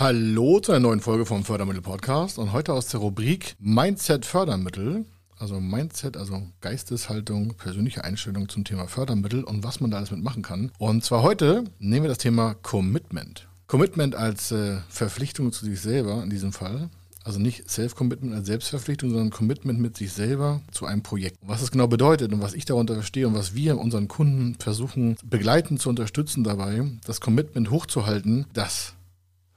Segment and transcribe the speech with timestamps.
[0.00, 5.04] Hallo zu einer neuen Folge vom Fördermittel Podcast und heute aus der Rubrik Mindset Fördermittel.
[5.38, 10.42] Also Mindset, also Geisteshaltung, persönliche Einstellung zum Thema Fördermittel und was man da alles mitmachen
[10.42, 10.72] kann.
[10.78, 13.46] Und zwar heute nehmen wir das Thema Commitment.
[13.66, 16.88] Commitment als äh, Verpflichtung zu sich selber in diesem Fall.
[17.22, 21.36] Also nicht Self-Commitment als Selbstverpflichtung, sondern Commitment mit sich selber zu einem Projekt.
[21.42, 25.18] Was es genau bedeutet und was ich darunter verstehe und was wir unseren Kunden versuchen
[25.22, 28.94] begleitend zu unterstützen dabei, das Commitment hochzuhalten, das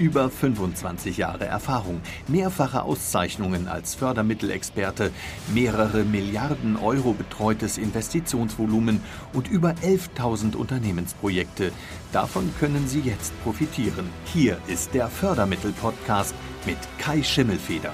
[0.00, 5.10] Über 25 Jahre Erfahrung, mehrfache Auszeichnungen als Fördermittelexperte,
[5.52, 9.02] mehrere Milliarden Euro betreutes Investitionsvolumen
[9.34, 11.70] und über 11.000 Unternehmensprojekte.
[12.12, 14.08] Davon können Sie jetzt profitieren.
[14.24, 16.34] Hier ist der Fördermittel-Podcast
[16.64, 17.92] mit Kai Schimmelfeder.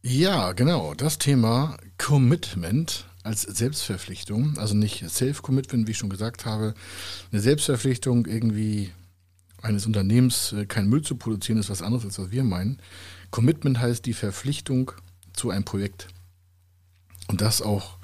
[0.00, 6.72] Ja, genau, das Thema Commitment als Selbstverpflichtung, also nicht Self-Commitment, wie ich schon gesagt habe,
[7.30, 8.92] eine Selbstverpflichtung irgendwie
[9.62, 12.78] eines Unternehmens äh, keinen Müll zu produzieren, ist was anderes, als was wir meinen.
[13.30, 14.92] Commitment heißt die Verpflichtung
[15.32, 16.08] zu einem Projekt.
[17.28, 17.98] Und das auch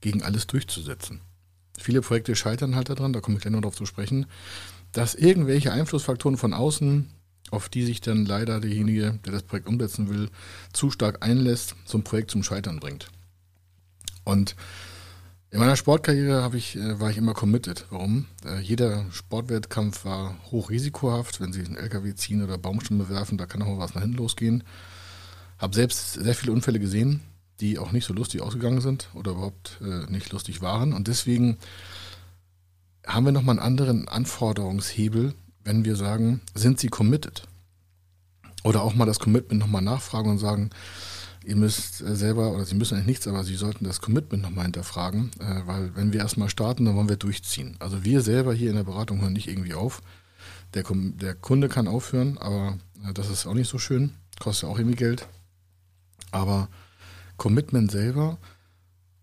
[0.00, 1.20] gegen alles durchzusetzen.
[1.78, 4.26] Viele Projekte scheitern halt daran, da komme ich gleich noch darauf zu sprechen,
[4.92, 7.08] dass irgendwelche Einflussfaktoren von außen,
[7.50, 10.28] auf die sich dann leider derjenige, der das Projekt umsetzen will,
[10.72, 13.08] zu stark einlässt, so ein Projekt zum Scheitern bringt.
[14.24, 14.56] Und
[15.50, 17.86] in meiner Sportkarriere ich, äh, war ich immer committed.
[17.90, 18.26] Warum?
[18.44, 21.40] Äh, jeder Sportwettkampf war hochrisikohaft.
[21.40, 24.18] Wenn Sie einen LKW ziehen oder Baumstämme werfen, da kann auch mal was nach hinten
[24.18, 24.62] losgehen.
[25.56, 27.20] Habe selbst sehr viele Unfälle gesehen,
[27.60, 30.92] die auch nicht so lustig ausgegangen sind oder überhaupt äh, nicht lustig waren.
[30.92, 31.56] Und deswegen
[33.06, 35.34] haben wir nochmal einen anderen Anforderungshebel,
[35.64, 37.44] wenn wir sagen, sind Sie committed?
[38.64, 40.70] Oder auch mal das Commitment nochmal nachfragen und sagen,
[41.48, 44.66] ihr müsst äh, selber, oder Sie müssen eigentlich nichts, aber Sie sollten das Commitment nochmal
[44.66, 47.76] hinterfragen, äh, weil wenn wir erstmal starten, dann wollen wir durchziehen.
[47.78, 50.02] Also wir selber hier in der Beratung hören nicht irgendwie auf.
[50.74, 54.78] Der, der Kunde kann aufhören, aber äh, das ist auch nicht so schön, kostet auch
[54.78, 55.26] irgendwie Geld.
[56.30, 56.68] Aber
[57.38, 58.36] Commitment selber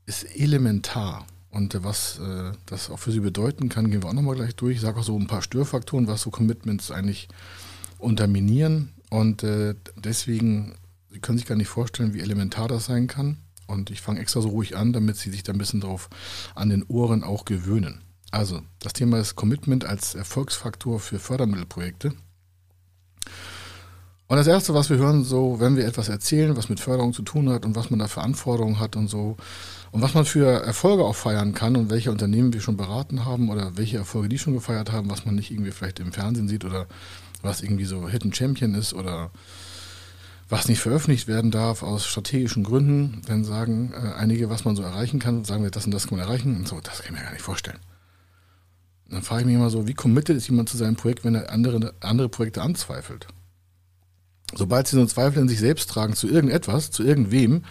[0.07, 1.27] ist elementar.
[1.51, 4.77] Und was äh, das auch für Sie bedeuten kann, gehen wir auch nochmal gleich durch.
[4.77, 7.27] Ich sage auch so ein paar Störfaktoren, was so Commitments eigentlich
[7.99, 8.93] unterminieren.
[9.11, 10.75] Und äh, deswegen
[11.15, 13.37] Sie können sich gar nicht vorstellen, wie elementar das sein kann.
[13.67, 16.09] Und ich fange extra so ruhig an, damit Sie sich da ein bisschen drauf
[16.55, 18.01] an den Ohren auch gewöhnen.
[18.31, 22.11] Also, das Thema ist Commitment als Erfolgsfaktor für Fördermittelprojekte.
[24.27, 27.21] Und das Erste, was wir hören, so, wenn wir etwas erzählen, was mit Förderung zu
[27.21, 29.37] tun hat und was man da für Anforderungen hat und so,
[29.91, 33.49] und was man für Erfolge auch feiern kann und welche Unternehmen wir schon beraten haben
[33.49, 36.65] oder welche Erfolge die schon gefeiert haben, was man nicht irgendwie vielleicht im Fernsehen sieht
[36.65, 36.87] oder
[37.41, 39.31] was irgendwie so Hidden Champion ist oder
[40.47, 43.21] was nicht veröffentlicht werden darf aus strategischen Gründen.
[43.27, 46.17] Dann sagen äh, einige, was man so erreichen kann, sagen wir, das und das kann
[46.17, 46.55] man erreichen.
[46.55, 47.79] Und so, das kann ich mir gar nicht vorstellen.
[49.05, 51.35] Und dann frage ich mich immer so, wie committed ist jemand zu seinem Projekt, wenn
[51.35, 53.27] er andere, andere Projekte anzweifelt?
[54.53, 57.63] Sobald sie so einen Zweifel in sich selbst tragen zu irgendetwas, zu irgendwem,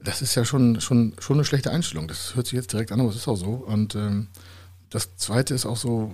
[0.00, 2.08] das ist ja schon, schon, schon eine schlechte Einstellung.
[2.08, 3.52] Das hört sich jetzt direkt an, aber es ist auch so.
[3.52, 4.28] Und ähm,
[4.90, 6.12] das Zweite ist auch so,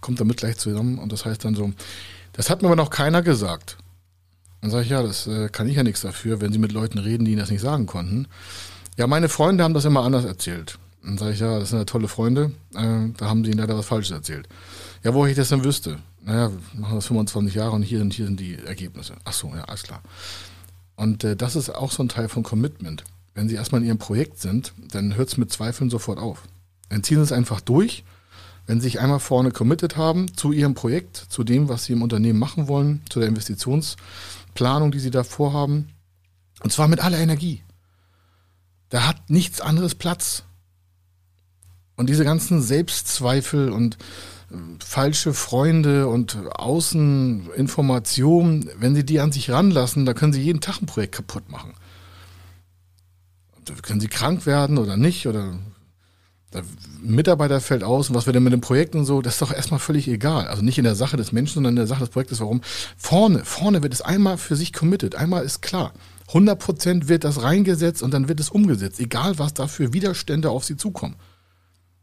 [0.00, 1.72] kommt damit gleich zusammen und das heißt dann so,
[2.32, 3.78] das hat mir aber noch keiner gesagt.
[4.60, 6.98] Dann sage ich, ja, das äh, kann ich ja nichts dafür, wenn Sie mit Leuten
[6.98, 8.26] reden, die Ihnen das nicht sagen konnten.
[8.96, 10.78] Ja, meine Freunde haben das immer anders erzählt.
[11.06, 13.78] Dann sage ich, ja, das sind ja tolle Freunde, äh, da haben sie ihnen leider
[13.78, 14.48] was Falsches erzählt.
[15.04, 15.98] Ja, wo ich das denn wüsste?
[16.24, 19.14] Naja, wir machen das 25 Jahre und hier sind, hier sind die Ergebnisse.
[19.24, 20.02] Ach so, ja, alles klar.
[20.96, 23.04] Und äh, das ist auch so ein Teil von Commitment.
[23.34, 26.42] Wenn Sie erstmal in Ihrem Projekt sind, dann hört es mit Zweifeln sofort auf.
[26.88, 28.02] Dann ziehen Sie es einfach durch.
[28.66, 32.02] Wenn Sie sich einmal vorne committed haben zu Ihrem Projekt, zu dem, was Sie im
[32.02, 33.96] Unternehmen machen wollen, zu der Investitions-
[34.56, 35.90] Planung, die sie da vorhaben.
[36.64, 37.62] Und zwar mit aller Energie.
[38.88, 40.42] Da hat nichts anderes Platz.
[41.94, 43.96] Und diese ganzen Selbstzweifel und
[44.50, 50.60] äh, falsche Freunde und Außeninformationen, wenn sie die an sich ranlassen, da können sie jeden
[50.60, 51.74] Tag ein Projekt kaputt machen.
[53.64, 55.60] Da können sie krank werden oder nicht oder der
[57.02, 59.52] Mitarbeiter fällt aus und was wir denn mit dem Projekt und so, das ist doch
[59.52, 60.46] erstmal völlig egal.
[60.46, 62.40] Also nicht in der Sache des Menschen, sondern in der Sache des Projektes.
[62.40, 62.62] Warum?
[62.96, 65.16] Vorne, vorne wird es einmal für sich committed.
[65.16, 65.92] Einmal ist klar.
[66.28, 69.00] 100 Prozent wird das reingesetzt und dann wird es umgesetzt.
[69.00, 71.16] Egal, was da für Widerstände auf sie zukommen.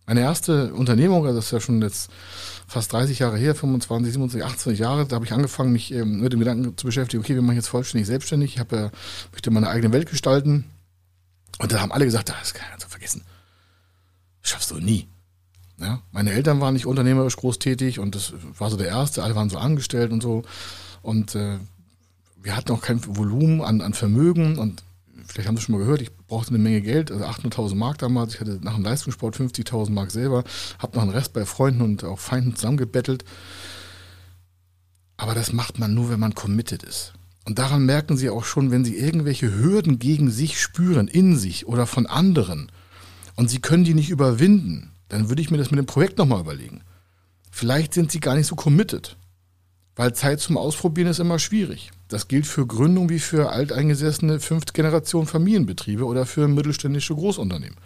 [0.06, 2.12] Meine erste Unternehmung, also das ist ja schon jetzt
[2.68, 6.34] fast 30 Jahre her, 25, 27, 28 Jahre, da habe ich angefangen, mich ähm, mit
[6.34, 8.90] dem Gedanken zu beschäftigen, okay, wir machen jetzt vollständig selbstständig, ich habe, äh,
[9.32, 10.66] möchte meine eigene Welt gestalten.
[11.60, 13.24] Und da haben alle gesagt, das kann ich vergessen.
[14.44, 15.08] Schaffst du nie.
[15.80, 16.02] Ja?
[16.12, 19.50] Meine Eltern waren nicht unternehmerisch groß tätig und das war so der erste, alle waren
[19.50, 20.44] so angestellt und so.
[21.02, 21.58] Und äh,
[22.42, 24.84] wir hatten auch kein Volumen an, an Vermögen und
[25.26, 28.36] vielleicht haben Sie schon mal gehört, ich brauchte eine Menge Geld, also 800.000 Mark damals.
[28.36, 30.44] Ich hatte nach dem Leistungssport 50.000 Mark selber,
[30.78, 33.24] habe noch einen Rest bei Freunden und auch Feinden zusammengebettelt.
[35.16, 37.14] Aber das macht man nur, wenn man committed ist.
[37.46, 41.68] Und daran merken Sie auch schon, wenn Sie irgendwelche Hürden gegen sich spüren, in sich
[41.68, 42.72] oder von anderen,
[43.36, 46.42] und Sie können die nicht überwinden, dann würde ich mir das mit dem Projekt nochmal
[46.42, 46.82] überlegen.
[47.52, 49.16] Vielleicht sind Sie gar nicht so committed.
[49.96, 51.92] Weil Zeit zum Ausprobieren ist immer schwierig.
[52.08, 57.78] Das gilt für Gründung wie für alteingesessene Fünft-Generation Familienbetriebe oder für mittelständische Großunternehmen.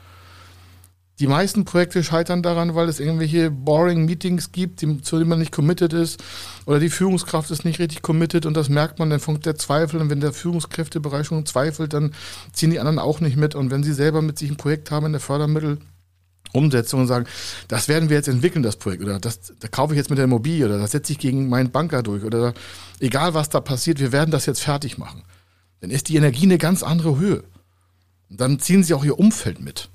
[1.19, 5.39] Die meisten Projekte scheitern daran, weil es irgendwelche boring Meetings gibt, die, zu denen man
[5.39, 6.23] nicht committed ist
[6.67, 9.99] oder die Führungskraft ist nicht richtig committed und das merkt man, dann funkt der Zweifel
[9.99, 12.13] und wenn der Führungskräftebereich schon zweifelt, dann
[12.53, 15.07] ziehen die anderen auch nicht mit und wenn sie selber mit sich ein Projekt haben
[15.07, 15.79] in der Fördermittel,
[16.53, 17.25] Umsetzung und sagen,
[17.67, 20.25] das werden wir jetzt entwickeln, das Projekt, oder das, das kaufe ich jetzt mit der
[20.25, 22.53] Immobilie, oder das setze ich gegen meinen Banker durch, oder
[22.99, 25.23] egal was da passiert, wir werden das jetzt fertig machen.
[25.81, 27.43] Dann ist die Energie eine ganz andere Höhe.
[28.29, 29.89] Dann ziehen sie auch ihr Umfeld mit.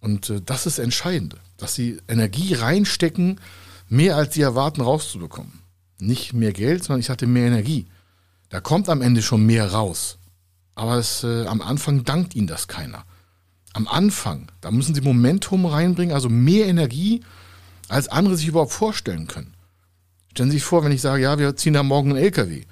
[0.00, 3.40] Und äh, das ist entscheidend, dass sie Energie reinstecken,
[3.88, 5.60] mehr als sie erwarten, rauszubekommen.
[5.98, 7.86] Nicht mehr Geld, sondern ich hatte mehr Energie.
[8.48, 10.18] Da kommt am Ende schon mehr raus.
[10.74, 13.04] Aber es, äh, am Anfang dankt ihnen das keiner
[13.72, 17.22] am Anfang, da müssen sie Momentum reinbringen, also mehr Energie,
[17.88, 19.54] als andere sich überhaupt vorstellen können.
[20.32, 22.62] Stellen Sie sich vor, wenn ich sage, ja, wir ziehen da morgen einen LKW.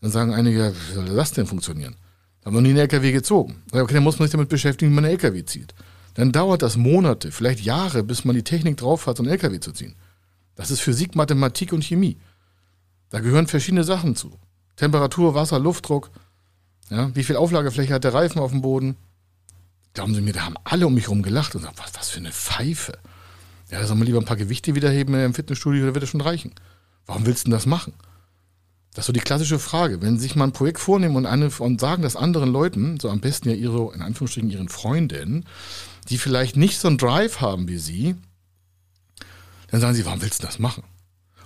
[0.00, 1.96] Dann sagen einige, wie soll das denn funktionieren?
[2.40, 3.62] Da haben wir nie einen LKW gezogen.
[3.72, 5.74] Okay, dann muss man sich damit beschäftigen, wie man einen LKW zieht.
[6.14, 9.60] Dann dauert das Monate, vielleicht Jahre, bis man die Technik drauf hat, so einen LKW
[9.60, 9.94] zu ziehen.
[10.54, 12.18] Das ist Physik, Mathematik und Chemie.
[13.08, 14.38] Da gehören verschiedene Sachen zu.
[14.76, 16.10] Temperatur, Wasser, Luftdruck.
[16.90, 18.96] Ja, wie viel Auflagefläche hat der Reifen auf dem Boden?
[19.94, 22.20] Glauben Sie mir, da haben alle um mich herum gelacht und gesagt, was, was für
[22.20, 22.98] eine Pfeife.
[23.70, 26.20] Ja, da soll man lieber ein paar Gewichte wiederheben im Fitnessstudio, da wird das schon
[26.20, 26.52] reichen.
[27.06, 27.94] Warum willst du denn das machen?
[28.94, 30.02] Das ist so die klassische Frage.
[30.02, 33.08] Wenn Sie sich mal ein Projekt vornehmen und, eine, und sagen das anderen Leuten, so
[33.08, 35.46] am besten ja ihre, in Anführungsstrichen, ihren Freundinnen,
[36.08, 38.16] die vielleicht nicht so einen Drive haben wie Sie,
[39.72, 40.84] dann sagen sie, warum willst du das machen?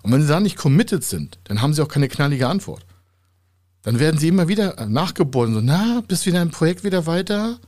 [0.02, 2.84] Und wenn sie da nicht committed sind, dann haben sie auch keine knallige Antwort.
[3.82, 7.58] Dann werden sie immer wieder nachgeboren, so, na, bist wieder im Projekt wieder weiter?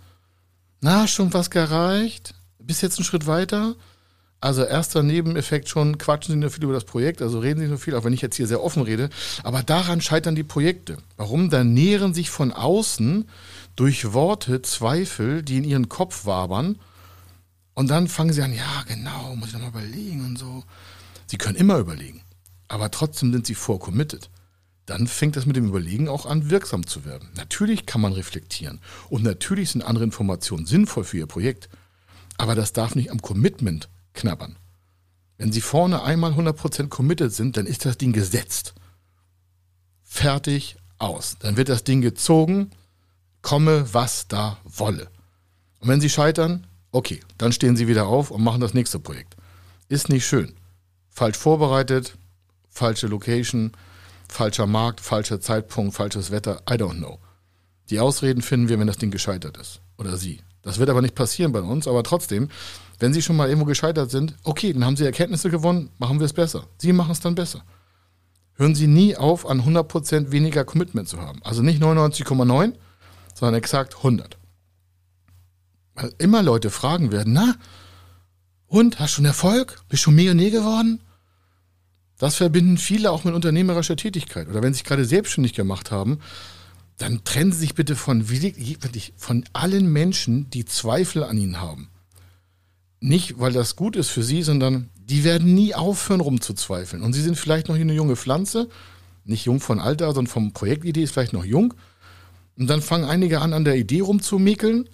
[0.81, 2.35] Na, schon was gereicht?
[2.58, 3.76] Bis jetzt einen Schritt weiter?
[4.40, 7.79] Also erster Nebeneffekt schon, quatschen Sie nur viel über das Projekt, also reden Sie nur
[7.79, 9.11] viel, auch wenn ich jetzt hier sehr offen rede.
[9.44, 10.99] Aber daran scheitern die Projekte.
[11.17, 11.50] Warum?
[11.50, 13.29] Da nähren sich von außen
[13.79, 16.79] durch Worte Zweifel, die in Ihren Kopf wabern.
[17.75, 20.65] Und dann fangen Sie an, ja genau, muss ich nochmal überlegen und so.
[21.27, 22.23] Sie können immer überlegen.
[22.67, 24.31] Aber trotzdem sind Sie vorcommitted
[24.89, 27.29] dann fängt das mit dem Überlegen auch an, wirksam zu werden.
[27.37, 28.81] Natürlich kann man reflektieren
[29.11, 31.69] und natürlich sind andere Informationen sinnvoll für Ihr Projekt,
[32.39, 34.57] aber das darf nicht am Commitment knabbern.
[35.37, 38.75] Wenn Sie vorne einmal 100% committed sind, dann ist das Ding gesetzt.
[40.05, 41.37] Fertig, aus.
[41.39, 42.71] Dann wird das Ding gezogen,
[43.43, 45.08] komme, was da wolle.
[45.81, 49.37] Und wenn Sie scheitern, okay, dann stehen Sie wieder auf und machen das nächste Projekt.
[49.88, 50.54] Ist nicht schön.
[51.09, 52.16] Falsch vorbereitet,
[52.68, 53.73] falsche Location,
[54.28, 57.18] falscher Markt, falscher Zeitpunkt, falsches Wetter, I don't know.
[57.90, 59.80] Die Ausreden finden wir, wenn das Ding gescheitert ist.
[59.97, 60.40] Oder sie.
[60.62, 62.49] Das wird aber nicht passieren bei uns, aber trotzdem,
[62.99, 66.26] wenn sie schon mal irgendwo gescheitert sind, okay, dann haben sie Erkenntnisse gewonnen, machen wir
[66.26, 66.66] es besser.
[66.78, 67.62] Sie machen es dann besser.
[68.54, 71.40] Hören Sie nie auf, an 100% weniger Commitment zu haben.
[71.45, 72.73] Also nicht 99,9,
[73.38, 74.37] sondern exakt 100.
[75.95, 77.57] Weil immer Leute fragen werden, na,
[78.66, 79.83] und, hast schon Erfolg?
[79.88, 81.00] Bist du Millionär geworden?
[82.18, 84.49] Das verbinden viele auch mit unternehmerischer Tätigkeit.
[84.49, 86.18] Oder wenn sie sich gerade selbstständig gemacht haben,
[86.99, 88.26] dann trennen sie sich bitte von,
[89.16, 91.88] von allen Menschen, die Zweifel an ihnen haben.
[93.00, 97.02] Nicht, weil das gut ist für sie, sondern die werden nie aufhören, rumzuzweifeln.
[97.02, 98.68] Und sie sind vielleicht noch eine junge Pflanze,
[99.25, 101.75] nicht jung von Alter, sondern vom Projektidee ist vielleicht noch jung.
[102.59, 104.88] Und dann fangen einige an, an der Idee rumzumäkeln.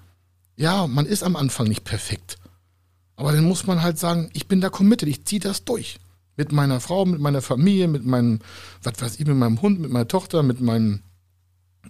[0.57, 2.37] Ja, man ist am Anfang nicht perfekt.
[3.17, 5.99] Aber dann muss man halt sagen, ich bin da committed, ich ziehe das durch.
[6.37, 8.41] Mit meiner Frau, mit meiner Familie, mit meinem,
[8.83, 11.03] was weiß ich, mit meinem Hund, mit meiner Tochter, mit meinen,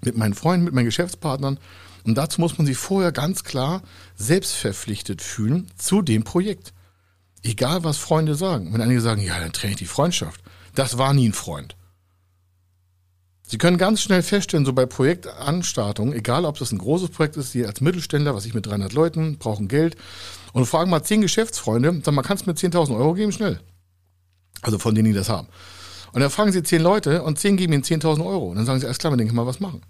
[0.03, 1.59] mit meinen Freunden, mit meinen Geschäftspartnern.
[2.05, 3.83] Und dazu muss man sich vorher ganz klar
[4.15, 6.73] selbst verpflichtet fühlen zu dem Projekt.
[7.43, 8.73] Egal, was Freunde sagen.
[8.73, 10.41] Wenn einige sagen, ja, dann trenne ich die Freundschaft.
[10.75, 11.77] Das war nie ein Freund.
[13.55, 17.53] Sie können ganz schnell feststellen, so bei Projektanstartung, egal ob das ein großes Projekt ist,
[17.53, 19.95] Sie als Mittelständler, was ich mit 300 Leuten, brauchen Geld
[20.53, 23.31] und fragen mal zehn Geschäftsfreunde, sagen mal, kannst du mir 10.000 Euro geben?
[23.31, 23.61] Schnell.
[24.61, 25.47] Also von denen, die das haben.
[26.11, 28.49] Und dann fragen Sie zehn Leute und zehn geben Ihnen 10.000 Euro.
[28.49, 29.83] Und dann sagen Sie, alles klar, wir denken mal was machen.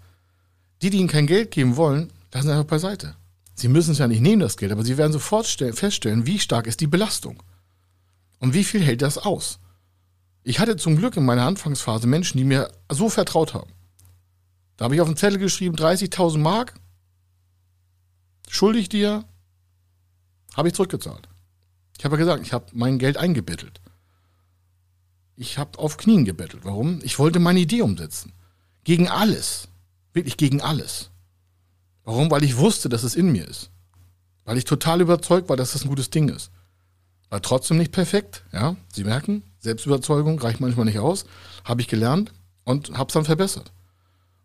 [0.83, 3.15] Die, die Ihnen kein Geld geben wollen, lassen Sie einfach beiseite.
[3.55, 6.67] Sie müssen es ja nicht nehmen, das Geld, aber Sie werden sofort feststellen, wie stark
[6.67, 7.41] ist die Belastung.
[8.37, 9.57] Und wie viel hält das aus?
[10.47, 13.71] Ich hatte zum Glück in meiner Anfangsphase Menschen, die mir so vertraut haben.
[14.77, 16.75] Da habe ich auf den Zettel geschrieben, 30.000 Mark,
[18.47, 19.25] schuldig dir,
[20.55, 21.27] habe ich zurückgezahlt.
[21.97, 23.81] Ich habe ja gesagt, ich habe mein Geld eingebettelt.
[25.35, 26.63] Ich habe auf Knien gebettelt.
[26.63, 26.99] Warum?
[27.01, 28.31] Ich wollte meine Idee umsetzen.
[28.83, 29.67] Gegen alles.
[30.13, 31.09] Wirklich gegen alles.
[32.03, 32.29] Warum?
[32.29, 33.71] Weil ich wusste, dass es in mir ist.
[34.43, 36.51] Weil ich total überzeugt war, dass das ein gutes Ding ist.
[37.29, 38.75] War trotzdem nicht perfekt, ja.
[38.93, 41.25] Sie merken, Selbstüberzeugung reicht manchmal nicht aus.
[41.63, 43.71] Habe ich gelernt und habe es dann verbessert.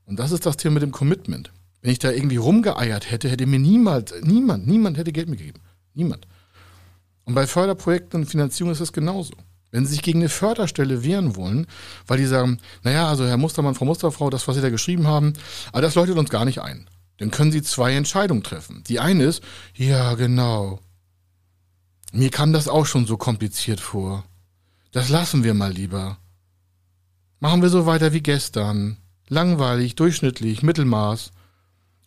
[0.06, 1.52] Und das ist das Thema mit dem Commitment.
[1.82, 5.60] Wenn ich da irgendwie rumgeeiert hätte, hätte mir niemand, niemand, niemand hätte Geld mehr gegeben.
[5.94, 6.26] Niemand.
[7.24, 9.34] Und bei Förderprojekten und Finanzierung ist es genauso.
[9.70, 11.66] Wenn Sie sich gegen eine Förderstelle wehren wollen,
[12.06, 15.34] weil die sagen, naja, also Herr Mustermann, Frau Musterfrau, das, was Sie da geschrieben haben,
[15.70, 16.88] aber das leuchtet uns gar nicht ein.
[17.18, 18.82] Dann können Sie zwei Entscheidungen treffen.
[18.88, 19.42] Die eine ist,
[19.74, 20.80] ja, genau.
[22.12, 24.24] Mir kam das auch schon so kompliziert vor.
[24.92, 26.18] Das lassen wir mal lieber.
[27.38, 28.97] Machen wir so weiter wie gestern.
[29.28, 31.30] Langweilig, durchschnittlich, Mittelmaß.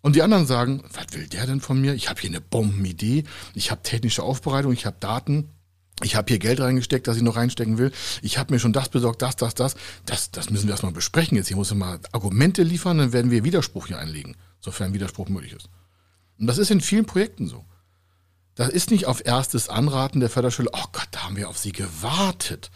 [0.02, 1.94] Und die anderen sagen, was will der denn von mir?
[1.94, 3.24] Ich habe hier eine Bombenidee,
[3.56, 5.50] ich habe technische Aufbereitung, ich habe Daten,
[6.02, 7.94] ich habe hier Geld reingesteckt, das ich noch reinstecken will.
[8.22, 9.76] Ich habe mir schon das besorgt, das, das, das.
[10.06, 11.38] Das, das müssen wir erstmal besprechen.
[11.38, 15.54] Jetzt hier muss mal Argumente liefern, dann werden wir Widerspruch hier einlegen, sofern Widerspruch möglich
[15.54, 15.70] ist.
[16.38, 17.64] Und das ist in vielen Projekten so.
[18.56, 21.72] Das ist nicht auf erstes Anraten der Förderschule, oh Gott, da haben wir auf Sie
[21.72, 22.70] gewartet.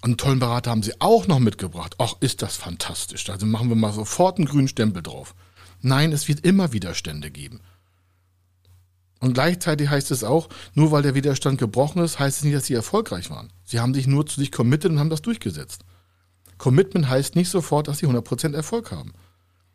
[0.00, 1.94] Und einen tollen Berater haben Sie auch noch mitgebracht.
[1.98, 3.28] Ach, ist das fantastisch.
[3.30, 5.34] Also machen wir mal sofort einen grünen Stempel drauf.
[5.80, 7.60] Nein, es wird immer Widerstände geben.
[9.20, 12.66] Und gleichzeitig heißt es auch, nur weil der Widerstand gebrochen ist, heißt es nicht, dass
[12.66, 13.52] sie erfolgreich waren.
[13.64, 15.84] Sie haben sich nur zu sich committed und haben das durchgesetzt.
[16.56, 19.12] Commitment heißt nicht sofort, dass sie 100% Erfolg haben.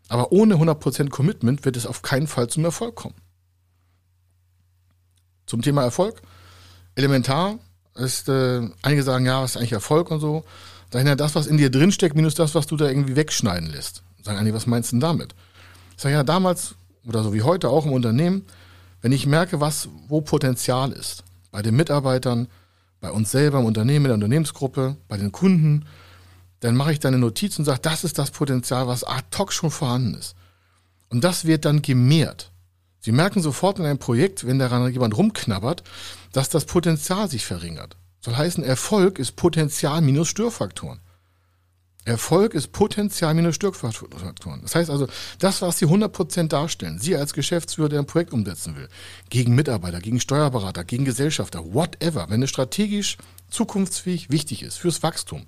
[0.08, 3.16] Aber ohne 100% Commitment wird es auf keinen Fall zum Erfolg kommen.
[5.46, 6.22] Zum Thema Erfolg.
[6.96, 7.60] Elementar
[7.96, 10.44] ist, äh, einige sagen, ja, was ist eigentlich Erfolg und so.
[10.90, 14.04] Dahinter das, was in dir drinsteckt, minus das, was du da irgendwie wegschneiden lässt.
[14.24, 15.36] Sagen einige, was meinst du denn damit?
[15.96, 18.46] Ich sage, ja, damals oder so wie heute auch im Unternehmen,
[19.02, 22.48] wenn ich merke, was, wo Potenzial ist, bei den Mitarbeitern,
[23.02, 25.86] bei uns selber im Unternehmen, in der Unternehmensgruppe, bei den Kunden,
[26.62, 29.52] dann mache ich da eine Notiz und sage, das ist das Potenzial, was ad hoc
[29.52, 30.36] schon vorhanden ist.
[31.10, 32.53] Und das wird dann gemehrt.
[33.04, 35.84] Sie merken sofort in einem Projekt, wenn daran jemand rumknabbert,
[36.32, 37.98] dass das Potenzial sich verringert.
[38.22, 41.02] Soll heißen, Erfolg ist Potenzial minus Störfaktoren.
[42.06, 44.62] Erfolg ist Potenzial minus Störfaktoren.
[44.62, 45.08] Das heißt also,
[45.40, 48.88] das, was Sie 100% darstellen, Sie als Geschäftsführer, der ein Projekt umsetzen will,
[49.30, 53.18] gegen Mitarbeiter, gegen Steuerberater, gegen Gesellschafter, whatever, wenn es strategisch
[53.50, 55.46] zukunftsfähig wichtig ist, fürs Wachstum,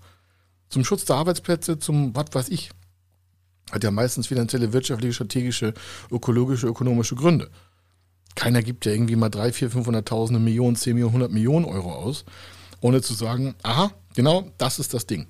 [0.67, 2.71] zum Schutz der Arbeitsplätze, zum was weiß ich,
[3.75, 5.73] hat ja meistens finanzielle, wirtschaftliche, strategische,
[6.09, 7.49] ökologische, ökonomische Gründe.
[8.33, 12.25] Keiner gibt ja irgendwie mal 3, 4, 500.000 Millionen, 10 Millionen, 100 Millionen Euro aus,
[12.81, 15.27] ohne zu sagen, aha, genau, das ist das Ding.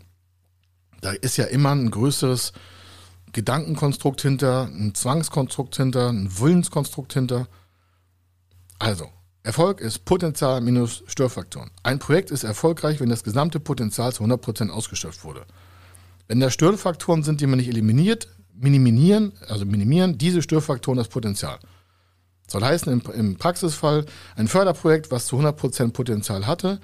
[1.02, 2.54] Da ist ja immer ein größeres
[3.34, 7.48] Gedankenkonstrukt hinter, ein Zwangskonstrukt hinter, ein Willenskonstrukt hinter.
[8.80, 9.10] Also,
[9.44, 11.72] Erfolg ist Potenzial minus Störfaktoren.
[11.84, 15.46] Ein Projekt ist erfolgreich, wenn das gesamte Potenzial zu 100% ausgeschöpft wurde.
[16.28, 21.60] Wenn da Störfaktoren sind, die man nicht eliminiert, minimieren, also minimieren diese Störfaktoren das Potenzial.
[22.48, 26.80] Soll heißen, im, im Praxisfall ein Förderprojekt, was zu 100% Potenzial hatte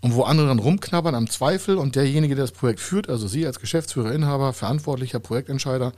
[0.00, 3.46] und wo andere dann rumknabbern am Zweifel und derjenige, der das Projekt führt, also Sie
[3.46, 5.92] als Geschäftsführer, Inhaber, verantwortlicher Projektentscheider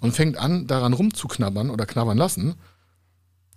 [0.00, 2.54] und fängt an, daran rumzuknabbern oder knabbern lassen,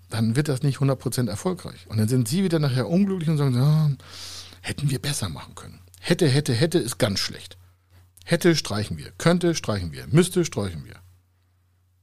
[0.09, 1.85] dann wird das nicht 100% erfolgreich.
[1.87, 3.91] Und dann sind Sie wieder nachher unglücklich und sagen, ja,
[4.61, 5.79] hätten wir besser machen können.
[5.99, 7.57] Hätte, hätte, hätte ist ganz schlecht.
[8.29, 10.96] Hätte streichen wir, könnte streichen wir, müsste streichen wir.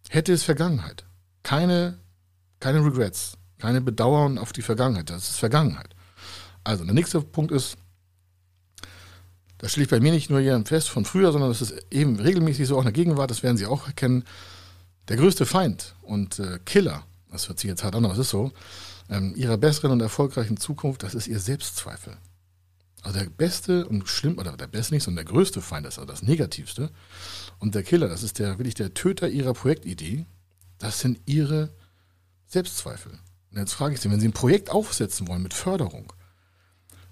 [0.09, 1.05] Hätte ist Vergangenheit.
[1.43, 1.99] Keine,
[2.61, 5.11] keine Regrets, keine Bedauern auf die Vergangenheit.
[5.11, 5.95] Das ist Vergangenheit.
[6.65, 7.77] Also der nächste Punkt ist,
[9.59, 12.69] das schlägt bei mir nicht nur jemand fest von früher, sondern das ist eben regelmäßig
[12.69, 14.25] so auch in der Gegenwart, das werden Sie auch erkennen.
[15.09, 18.31] Der größte Feind und äh, Killer, das hört sich jetzt hart an, aber es ist
[18.31, 18.51] so,
[19.11, 22.17] ähm, Ihrer besseren und erfolgreichen Zukunft, das ist Ihr Selbstzweifel.
[23.05, 25.99] Also der beste und schlimm, oder der beste nicht, sondern der größte Feind, das ist
[25.99, 26.91] also das Negativste.
[27.59, 30.25] Und der Killer, das ist der wirklich der Töter ihrer Projektidee.
[30.79, 31.75] Das sind ihre
[32.47, 33.13] Selbstzweifel.
[33.51, 36.13] Und jetzt frage ich Sie, wenn Sie ein Projekt aufsetzen wollen mit Förderung,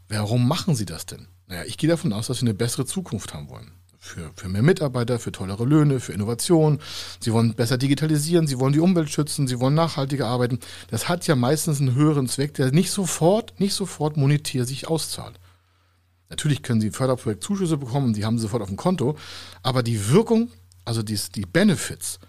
[0.08, 1.28] warum machen Sie das denn?
[1.46, 3.72] Naja, ich gehe davon aus, dass Sie eine bessere Zukunft haben wollen.
[4.04, 6.80] für, für mehr Mitarbeiter, für tollere Löhne, für Innovation.
[7.20, 10.58] Sie wollen besser digitalisieren, sie wollen die Umwelt schützen, sie wollen nachhaltiger arbeiten.
[10.88, 15.38] Das hat ja meistens einen höheren Zweck, der nicht sofort, nicht sofort monetär sich auszahlt.
[16.32, 19.18] Natürlich können Sie Förderprojektzuschüsse bekommen, die haben Sie sofort auf dem Konto,
[19.62, 20.50] aber die Wirkung,
[20.82, 22.20] also die, die Benefits,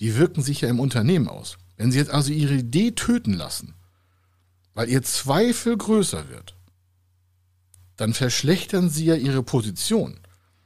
[0.00, 1.58] die wirken sich ja im Unternehmen aus.
[1.76, 3.74] Wenn Sie jetzt also Ihre Idee töten lassen,
[4.72, 6.56] weil Ihr Zweifel größer wird,
[7.96, 10.18] dann verschlechtern Sie ja Ihre Position.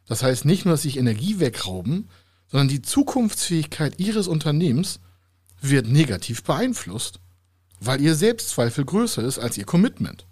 [0.07, 2.09] Das heißt nicht nur, dass Sie sich Energie wegrauben,
[2.47, 5.01] sondern die Zukunftsfähigkeit Ihres Unternehmens
[5.61, 7.19] wird negativ beeinflusst,
[7.81, 10.25] weil Ihr Selbstzweifel größer ist als Ihr Commitment.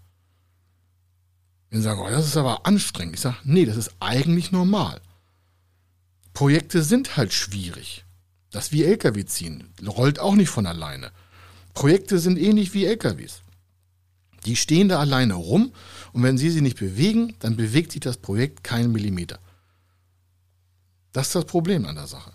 [1.77, 3.15] Sie sagen, oh, das ist aber anstrengend.
[3.15, 5.01] Ich sage, nee, das ist eigentlich normal.
[6.33, 8.05] Projekte sind halt schwierig.
[8.51, 11.11] Das wie LKW ziehen, rollt auch nicht von alleine.
[11.73, 13.43] Projekte sind ähnlich wie LKWs.
[14.47, 15.73] Die stehen da alleine rum
[16.13, 19.41] und wenn Sie sie nicht bewegen, dann bewegt sich das Projekt keinen Millimeter.
[21.13, 22.34] Das ist das Problem an der Sache.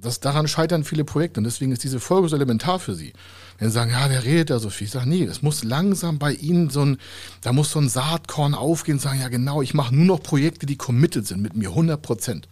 [0.00, 3.12] Das, daran scheitern viele Projekte und deswegen ist diese Folge so elementar für Sie.
[3.58, 4.86] Wenn Sie sagen, ja, der redet da so viel.
[4.86, 6.98] Ich sage, nee, es muss langsam bei Ihnen so ein,
[7.40, 10.66] da muss so ein Saatkorn aufgehen und sagen, ja genau, ich mache nur noch Projekte,
[10.66, 12.48] die committed sind mit mir, 100 Prozent.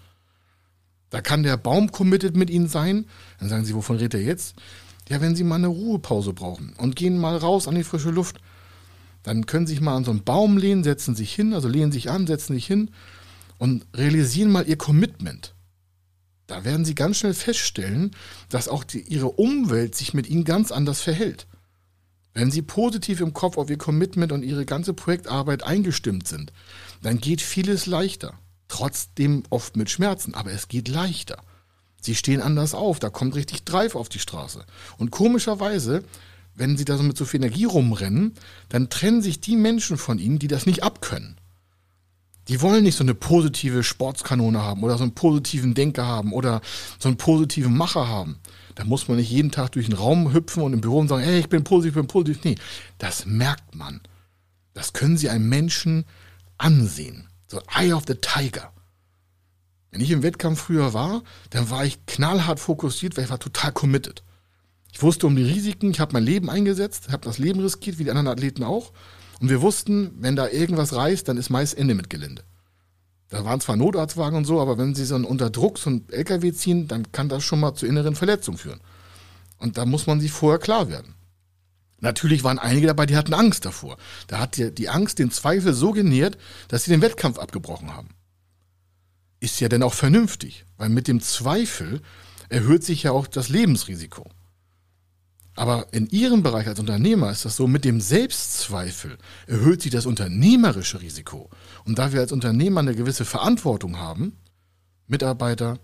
[1.11, 3.07] Da kann der Baum committed mit Ihnen sein.
[3.39, 4.57] Dann sagen Sie, wovon redet er jetzt?
[5.09, 8.39] Ja, wenn Sie mal eine Ruhepause brauchen und gehen mal raus an die frische Luft,
[9.23, 11.93] dann können Sie sich mal an so einen Baum lehnen, setzen sich hin, also lehnen
[11.93, 12.91] sich an, setzen sich hin
[13.59, 15.55] und realisieren mal Ihr Commitment.
[16.47, 18.13] Da werden Sie ganz schnell feststellen,
[18.49, 21.47] dass auch die, Ihre Umwelt sich mit Ihnen ganz anders verhält.
[22.35, 26.53] Wenn Sie positiv im Kopf auf Ihr Commitment und Ihre ganze Projektarbeit eingestimmt sind,
[27.03, 28.35] dann geht vieles leichter.
[28.69, 31.43] Trotzdem oft mit Schmerzen, aber es geht leichter.
[32.01, 34.65] Sie stehen anders auf, da kommt richtig Drive auf die Straße.
[34.99, 36.05] Und komischerweise,
[36.55, 38.35] wenn Sie da so mit so viel Energie rumrennen,
[38.69, 41.37] dann trennen sich die Menschen von Ihnen, die das nicht abkönnen.
[42.49, 46.61] Die wollen nicht so eine positive Sportskanone haben oder so einen positiven Denker haben oder
[46.99, 48.39] so einen positiven Macher haben.
[48.77, 51.25] Da muss man nicht jeden Tag durch den Raum hüpfen und im Büro und sagen,
[51.25, 52.45] hey, ich bin positiv, ich bin positiv.
[52.45, 52.57] Nee,
[52.99, 54.01] das merkt man.
[54.75, 56.05] Das können Sie einem Menschen
[56.59, 57.29] ansehen.
[57.49, 58.73] So Eye of the Tiger.
[59.91, 63.73] Wenn ich im Wettkampf früher war, dann war ich knallhart fokussiert, weil ich war total
[63.73, 64.23] committed.
[64.93, 68.05] Ich wusste um die Risiken, ich habe mein Leben eingesetzt, habe das Leben riskiert, wie
[68.05, 68.93] die anderen Athleten auch.
[69.41, 72.45] Und wir wussten, wenn da irgendwas reißt, dann ist meist Ende mit Gelände.
[73.29, 76.53] Da waren zwar Notarztwagen und so, aber wenn sie so unter Druck so einen LKW
[76.53, 78.81] ziehen, dann kann das schon mal zu inneren Verletzungen führen.
[79.59, 81.15] Und da muss man sich vorher klar werden.
[81.99, 83.97] Natürlich waren einige dabei, die hatten Angst davor.
[84.27, 86.37] Da hat die, Angst den Zweifel so genährt,
[86.69, 88.11] dass sie den Wettkampf abgebrochen haben.
[89.41, 92.03] Ist ja dann auch vernünftig, weil mit dem Zweifel
[92.49, 94.31] erhöht sich ja auch das Lebensrisiko.
[95.57, 99.17] Aber in Ihrem Bereich als Unternehmer ist das so, mit dem Selbstzweifel
[99.47, 101.49] erhöht sich das unternehmerische Risiko.
[101.87, 104.37] Und da wir als Unternehmer eine gewisse Verantwortung haben,
[105.07, 105.79] Mitarbeiter,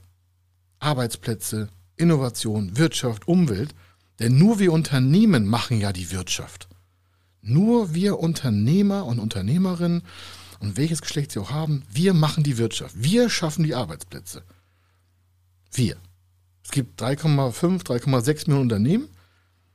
[0.78, 3.74] Arbeitsplätze, Innovation, Wirtschaft, Umwelt,
[4.18, 6.68] denn nur wir Unternehmen machen ja die Wirtschaft.
[7.40, 10.02] Nur wir Unternehmer und Unternehmerinnen
[10.60, 12.94] und welches Geschlecht sie auch haben, wir machen die Wirtschaft.
[12.96, 14.42] Wir schaffen die Arbeitsplätze.
[15.72, 15.96] Wir.
[16.62, 19.08] Es gibt 3,5, 3,6 Millionen Unternehmen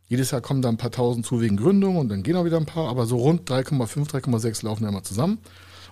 [0.08, 2.58] jedes Jahr kommen da ein paar tausend zu wegen Gründung und dann gehen auch wieder
[2.58, 5.40] ein paar, aber so rund 3,5, 3,6 laufen ja immer zusammen.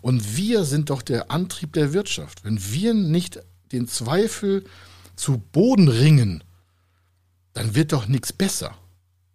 [0.02, 2.44] Und wir sind doch der Antrieb der Wirtschaft.
[2.44, 3.40] Wenn wir nicht
[3.72, 4.64] den Zweifel
[5.16, 6.44] zu Boden ringen,
[7.54, 8.76] dann wird doch nichts besser.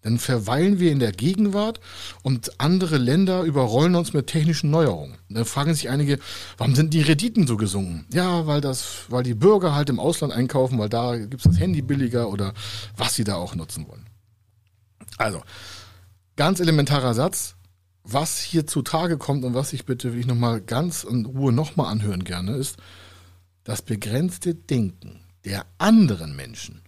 [0.03, 1.81] Dann verweilen wir in der Gegenwart
[2.23, 5.19] und andere Länder überrollen uns mit technischen Neuerungen.
[5.29, 6.19] Dann fragen sich einige,
[6.57, 8.07] warum sind die Renditen so gesunken?
[8.11, 11.61] Ja, weil das, weil die Bürger halt im Ausland einkaufen, weil da gibt es das
[11.61, 12.55] Handy billiger oder
[12.97, 14.10] was sie da auch nutzen wollen.
[15.21, 15.43] Also,
[16.37, 17.55] ganz elementarer Satz.
[18.03, 21.93] Was hier zutage kommt und was ich bitte will ich nochmal ganz in Ruhe nochmal
[21.93, 22.79] anhören gerne, ist
[23.63, 26.81] das begrenzte Denken der anderen Menschen.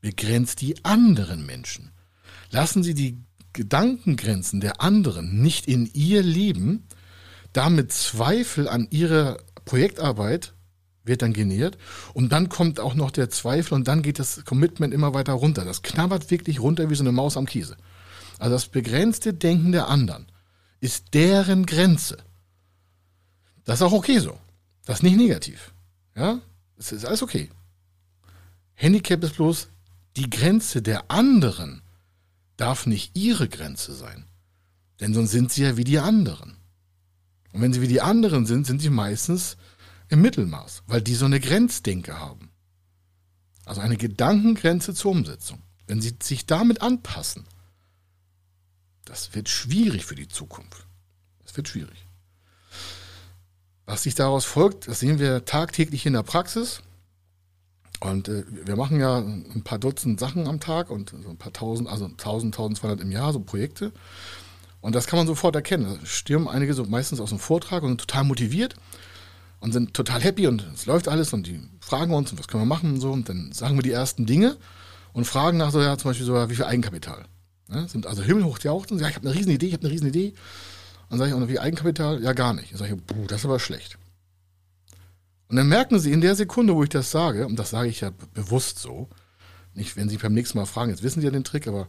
[0.00, 1.92] Begrenzt die anderen Menschen.
[2.50, 6.88] Lassen Sie die Gedankengrenzen der anderen nicht in ihr Leben,
[7.52, 10.54] damit Zweifel an ihrer Projektarbeit
[11.04, 11.78] wird dann genährt
[12.14, 15.64] und dann kommt auch noch der Zweifel und dann geht das Commitment immer weiter runter.
[15.64, 17.76] Das knabbert wirklich runter wie so eine Maus am Kiese.
[18.38, 20.26] Also das begrenzte Denken der anderen
[20.80, 22.18] ist deren Grenze.
[23.64, 24.38] Das ist auch okay so.
[24.84, 25.72] Das ist nicht negativ.
[26.16, 26.40] Ja,
[26.76, 27.50] es ist alles okay.
[28.74, 29.68] Handicap ist bloß,
[30.16, 31.82] die Grenze der anderen
[32.56, 34.24] darf nicht ihre Grenze sein.
[35.00, 36.56] Denn sonst sind sie ja wie die anderen.
[37.52, 39.56] Und wenn sie wie die anderen sind, sind sie meistens
[40.14, 42.50] im Mittelmaß, weil die so eine Grenzdenke haben.
[43.66, 45.62] Also eine Gedankengrenze zur Umsetzung.
[45.86, 47.44] Wenn sie sich damit anpassen,
[49.04, 50.86] das wird schwierig für die Zukunft.
[51.42, 52.06] Das wird schwierig.
[53.86, 56.80] Was sich daraus folgt, das sehen wir tagtäglich in der Praxis.
[58.00, 61.52] Und äh, wir machen ja ein paar Dutzend Sachen am Tag und so ein paar
[61.52, 63.92] tausend, also 1000, 1200 im Jahr, so Projekte.
[64.80, 65.98] Und das kann man sofort erkennen.
[66.00, 68.76] Da stürmen einige so meistens aus dem Vortrag und sind total motiviert
[69.64, 72.66] und sind total happy und es läuft alles und die fragen uns, was können wir
[72.66, 73.10] machen und so.
[73.10, 74.58] Und dann sagen wir die ersten Dinge
[75.14, 77.24] und fragen nach so, ja, zum Beispiel so, wie viel Eigenkapital.
[77.72, 80.08] Ja, sind also himmelhoch jauchzend, ja, ich habe eine riesen Idee, ich habe eine riesen
[80.08, 80.34] Idee.
[81.08, 82.22] Dann sage ich, und wie Eigenkapital?
[82.22, 82.72] Ja, gar nicht.
[82.72, 83.96] Dann sage ich, puh, das ist aber schlecht.
[85.48, 88.02] Und dann merken sie in der Sekunde, wo ich das sage, und das sage ich
[88.02, 89.08] ja bewusst so,
[89.72, 91.88] nicht, wenn sie beim nächsten Mal fragen, jetzt wissen sie ja den Trick, aber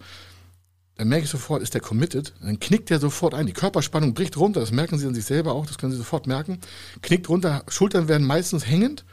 [0.95, 3.47] dann merke ich sofort, ist der committed, dann knickt der sofort ein.
[3.47, 6.25] Die Körperspannung bricht runter, das merken sie an sich selber auch, das können sie sofort
[6.25, 6.59] merken.
[7.01, 9.05] Knickt runter, Schultern werden meistens hängend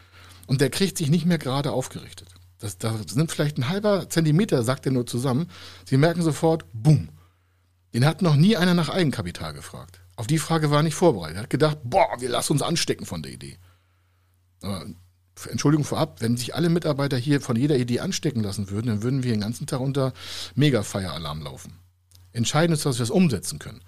[0.46, 2.28] und der kriegt sich nicht mehr gerade aufgerichtet.
[2.60, 5.48] Das, das nimmt vielleicht ein halber Zentimeter, sagt er nur zusammen.
[5.84, 7.08] Sie merken sofort, boom.
[7.92, 10.00] Den hat noch nie einer nach Eigenkapital gefragt.
[10.14, 11.36] Auf die Frage war er nicht vorbereitet.
[11.36, 13.58] Er hat gedacht, boah, wir lassen uns anstecken von der Idee.
[14.62, 14.86] Aber
[15.48, 19.22] Entschuldigung vorab, wenn sich alle Mitarbeiter hier von jeder Idee anstecken lassen würden, dann würden
[19.22, 20.12] wir den ganzen Tag unter
[20.54, 21.72] Mega-Feieralarm laufen.
[22.32, 23.80] Entscheidend ist, dass wir es umsetzen können.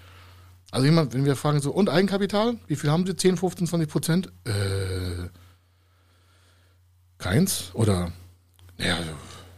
[0.71, 3.15] Also jemand, wenn wir fragen so, und Eigenkapital, wie viel haben Sie?
[3.15, 4.33] 10, 15, 20 Prozent?
[4.45, 5.29] Äh,
[7.19, 7.71] keins?
[7.75, 8.13] Oder,
[8.77, 8.99] naja,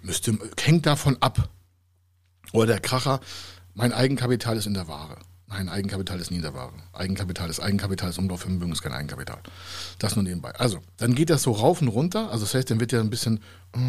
[0.02, 1.48] müsste, hängt davon ab.
[2.52, 3.20] Oder der Kracher,
[3.74, 5.16] mein Eigenkapital ist in der Ware.
[5.48, 6.72] Nein, Eigenkapital ist nie in der Ware.
[6.92, 9.38] Eigenkapital ist Eigenkapital, ist Umlaufvermögen, ist kein Eigenkapital.
[9.98, 10.52] Das nur nebenbei.
[10.56, 12.30] Also, dann geht das so rauf und runter.
[12.32, 13.40] Also, das heißt, dann wird ja ein bisschen,
[13.76, 13.80] oh,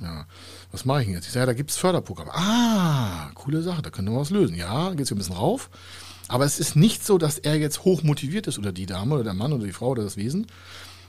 [0.00, 0.26] ja,
[0.70, 1.26] was mache ich denn jetzt?
[1.26, 2.32] Ich sage, ja, da gibt es Förderprogramme.
[2.32, 4.54] Ah, coole Sache, da können wir was lösen.
[4.54, 5.68] Ja, geht es ein bisschen rauf.
[6.28, 9.24] Aber es ist nicht so, dass er jetzt hoch motiviert ist oder die Dame oder
[9.24, 10.46] der Mann oder die Frau oder das Wesen.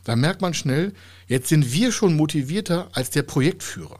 [0.03, 0.93] Da merkt man schnell,
[1.27, 3.99] jetzt sind wir schon motivierter als der Projektführer.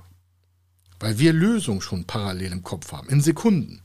[1.00, 3.82] Weil wir Lösungen schon parallel im Kopf haben, in Sekunden.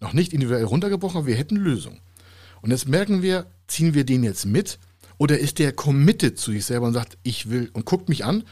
[0.00, 2.00] Noch nicht individuell runtergebrochen, aber wir hätten Lösungen.
[2.62, 4.78] Und jetzt merken wir, ziehen wir den jetzt mit
[5.18, 8.44] oder ist der committed zu sich selber und sagt, ich will und guckt mich an,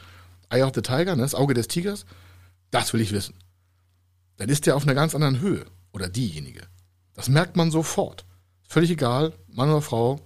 [0.51, 2.07] Eye of the Tiger, ne, das Auge des Tigers,
[2.71, 3.35] das will ich wissen.
[4.37, 6.63] Dann ist der auf einer ganz anderen Höhe oder diejenige.
[7.15, 8.25] Das merkt man sofort.
[8.69, 10.21] Völlig egal, Mann oder Frau.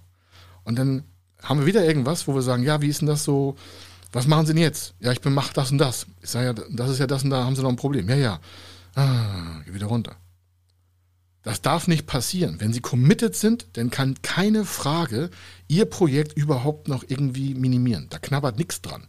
[0.64, 1.04] Und dann
[1.42, 3.56] haben wir wieder irgendwas, wo wir sagen, ja, wie ist denn das so?
[4.12, 4.94] Was machen Sie denn jetzt?
[5.00, 6.06] Ja, ich bin, mach das und das.
[6.22, 8.08] Ich sage ja, das ist ja das und da haben Sie noch ein Problem.
[8.08, 8.40] Ja, ja.
[8.94, 10.16] Ah, geh wieder runter.
[11.48, 12.56] Das darf nicht passieren.
[12.58, 15.30] Wenn Sie committed sind, dann kann keine Frage
[15.66, 18.06] Ihr Projekt überhaupt noch irgendwie minimieren.
[18.10, 19.06] Da knabbert nichts dran.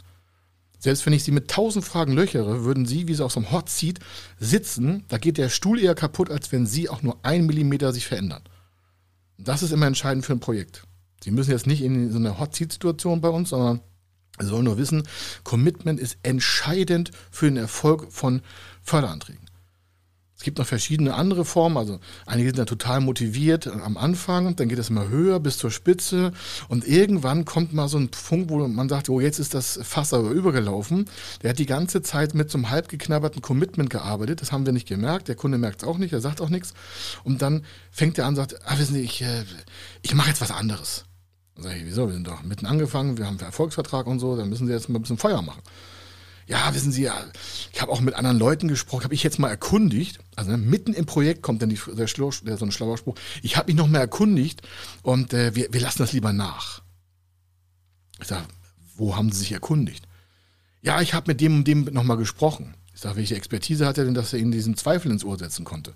[0.79, 3.51] Selbst wenn ich Sie mit tausend Fragen löchere, würden Sie, wie Sie auf so einem
[3.51, 3.99] Hot Seat
[4.39, 8.07] sitzen, da geht der Stuhl eher kaputt, als wenn Sie auch nur ein Millimeter sich
[8.07, 8.43] verändern.
[9.37, 10.83] Das ist immer entscheidend für ein Projekt.
[11.21, 13.81] Sie müssen jetzt nicht in so eine Hot Seat Situation bei uns, sondern
[14.39, 15.03] Sie sollen nur wissen,
[15.43, 18.43] Commitment ist entscheidend für den Erfolg von
[18.81, 19.48] Förderanträgen.
[20.39, 21.75] Es gibt noch verschiedene andere Formen.
[21.75, 25.69] Also einige sind da total motiviert am Anfang, dann geht es immer höher bis zur
[25.69, 26.31] Spitze
[26.69, 30.13] und irgendwann kommt mal so ein Punkt, wo man sagt, oh, jetzt ist das Fass
[30.13, 31.09] aber übergelaufen.
[31.43, 34.41] Der hat die ganze Zeit mit so einem halb geknabberten Commitment gearbeitet.
[34.41, 35.27] Das haben wir nicht gemerkt.
[35.27, 36.73] Der Kunde merkt es auch nicht, er sagt auch nichts.
[37.25, 39.43] Und dann fängt er an und sagt, ah, wissen Sie, ich, äh,
[40.03, 41.03] ich mache jetzt was anderes.
[41.55, 42.07] Dann sage ich, wieso?
[42.07, 44.87] Wir sind doch mitten angefangen, wir haben einen Erfolgsvertrag und so, dann müssen Sie jetzt
[44.87, 45.61] mal ein bisschen Feuer machen
[46.49, 47.15] ja, wissen Sie, ja,
[47.71, 50.93] ich habe auch mit anderen Leuten gesprochen, habe ich jetzt mal erkundigt, also ne, mitten
[50.93, 53.75] im Projekt kommt dann die, der, Schlo, der so ein schlauer Spruch, ich habe mich
[53.75, 54.63] noch mal erkundigt
[55.03, 56.81] und äh, wir, wir lassen das lieber nach.
[58.19, 58.47] Ich sage,
[58.95, 60.07] wo haben Sie sich erkundigt?
[60.81, 62.73] Ja, ich habe mit dem und dem noch mal gesprochen.
[62.95, 65.65] Ich sage, welche Expertise hat er denn, dass er Ihnen diesen Zweifel ins Ohr setzen
[65.65, 65.93] konnte?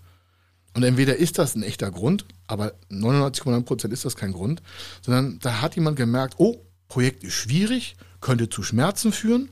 [0.76, 4.62] Und entweder ist das ein echter Grund, aber 99,9% ist das kein Grund,
[5.02, 6.58] sondern da hat jemand gemerkt, oh,
[6.90, 9.50] Projekt ist schwierig, könnte zu Schmerzen führen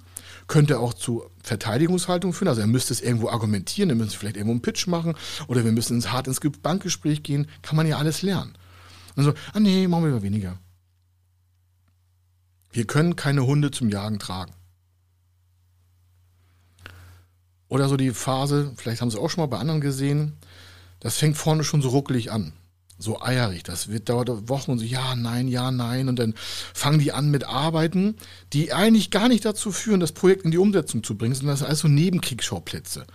[0.51, 2.49] könnte auch zu Verteidigungshaltung führen.
[2.49, 5.15] Also er müsste es irgendwo argumentieren, er müsste vielleicht irgendwo einen Pitch machen
[5.47, 7.47] oder wir müssen ins hart ins Bankgespräch gehen.
[7.61, 8.53] Kann man ja alles lernen.
[9.15, 10.57] Also, ah nee, machen wir mal weniger.
[12.73, 14.51] Wir können keine Hunde zum Jagen tragen.
[17.69, 20.33] Oder so die Phase, vielleicht haben Sie auch schon mal bei anderen gesehen,
[20.99, 22.51] das fängt vorne schon so ruckelig an
[23.01, 23.63] so eierig.
[23.63, 26.09] Das wird dauert Wochen und so, ja, nein, ja, nein.
[26.09, 26.33] Und dann
[26.73, 28.15] fangen die an mit Arbeiten,
[28.53, 31.59] die eigentlich gar nicht dazu führen, das Projekt in die Umsetzung zu bringen, sondern das
[31.59, 33.05] sind alles so Nebenkriegsschauplätze.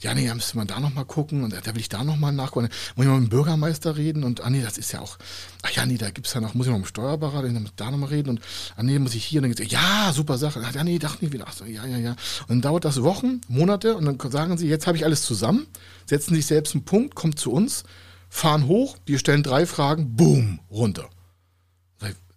[0.00, 2.68] Ja, nee, da müsste man da nochmal gucken und da will ich da nochmal nachgucken.
[2.94, 5.18] Muss ich mal mit dem Bürgermeister reden und, ah nee, das ist ja auch,
[5.62, 7.70] ach ja, nee, da gibt's ja noch, muss ich noch mit dem Steuerberater, dann muss
[7.70, 8.40] ich da nochmal reden und,
[8.76, 10.60] ah nee, muss ich hier, und dann geht's, ja, super Sache.
[10.72, 12.10] Ja, nee, dachte nicht wieder, ach so, ja, ja, ja.
[12.42, 15.66] Und dann dauert das Wochen, Monate und dann sagen sie, jetzt habe ich alles zusammen,
[16.06, 17.82] setzen sich selbst einen Punkt, kommt zu uns,
[18.28, 21.08] fahren hoch, die stellen drei Fragen, boom, runter.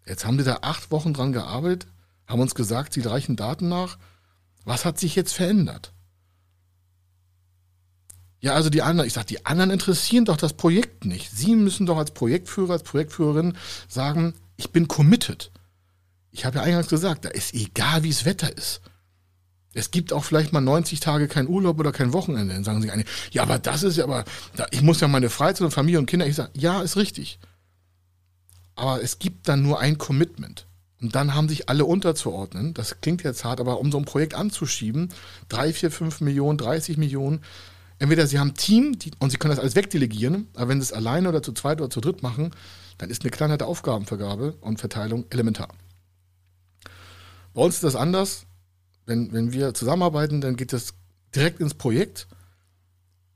[0.06, 1.88] Jetzt haben die da acht Wochen dran gearbeitet,
[2.28, 3.98] haben uns gesagt, sie reichen Daten nach.
[4.66, 5.94] Was hat sich jetzt verändert?
[8.40, 11.32] Ja, also die anderen, ich sage, die anderen interessieren doch das Projekt nicht.
[11.32, 13.56] Sie müssen doch als Projektführer, als Projektführerin
[13.88, 15.52] sagen, ich bin committed.
[16.32, 18.82] Ich habe ja eingangs gesagt, da ist egal, wie es Wetter ist.
[19.74, 22.54] Es gibt auch vielleicht mal 90 Tage kein Urlaub oder kein Wochenende.
[22.54, 24.26] Dann sagen sie eine, ja, aber das ist ja aber,
[24.72, 26.28] ich muss ja meine Freizeit und Familie und Kinder.
[26.28, 27.40] Ich sage, ja, ist richtig.
[28.76, 30.66] Aber es gibt dann nur ein Commitment.
[31.02, 32.74] Und dann haben sich alle unterzuordnen.
[32.74, 35.10] Das klingt jetzt hart, aber um so ein Projekt anzuschieben,
[35.50, 37.42] drei, vier, fünf Millionen, 30 Millionen,
[37.98, 40.86] entweder sie haben ein Team die, und sie können das alles wegdelegieren, aber wenn sie
[40.86, 42.52] es alleine oder zu zweit oder zu dritt machen,
[43.00, 45.70] dann ist eine kleinere Aufgabenvergabe und Verteilung elementar.
[47.54, 48.46] Bei uns ist das anders.
[49.12, 50.94] Wenn, wenn wir zusammenarbeiten, dann geht das
[51.36, 52.30] direkt ins Projekt.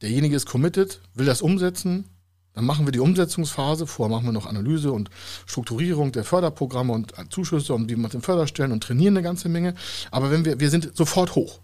[0.01, 2.05] Derjenige ist committed, will das umsetzen,
[2.53, 5.09] dann machen wir die Umsetzungsphase, vorher machen wir noch Analyse und
[5.45, 9.75] Strukturierung der Förderprogramme und Zuschüsse und wie man den Förderstellen und trainieren eine ganze Menge.
[10.11, 11.59] Aber wenn wir, wir sind sofort hoch.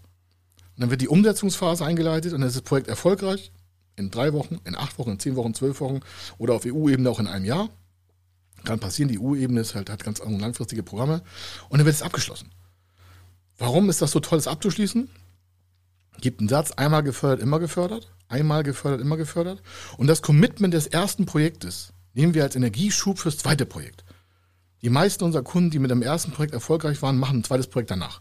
[0.76, 3.50] Und dann wird die Umsetzungsphase eingeleitet und dann ist das Projekt erfolgreich.
[3.96, 6.00] In drei Wochen, in acht Wochen, in zehn Wochen, zwölf Wochen
[6.36, 7.70] oder auf EU-Ebene auch in einem Jahr.
[8.64, 11.22] Kann passieren, die EU-Ebene halt, hat ganz langfristige Programme.
[11.70, 12.50] Und dann wird es abgeschlossen.
[13.62, 15.08] Warum ist das so toll, es abzuschließen?
[16.20, 18.12] Gibt einen Satz, einmal gefördert, immer gefördert.
[18.26, 19.62] Einmal gefördert, immer gefördert.
[19.96, 24.04] Und das Commitment des ersten Projektes nehmen wir als Energieschub fürs zweite Projekt.
[24.82, 27.92] Die meisten unserer Kunden, die mit dem ersten Projekt erfolgreich waren, machen ein zweites Projekt
[27.92, 28.20] danach.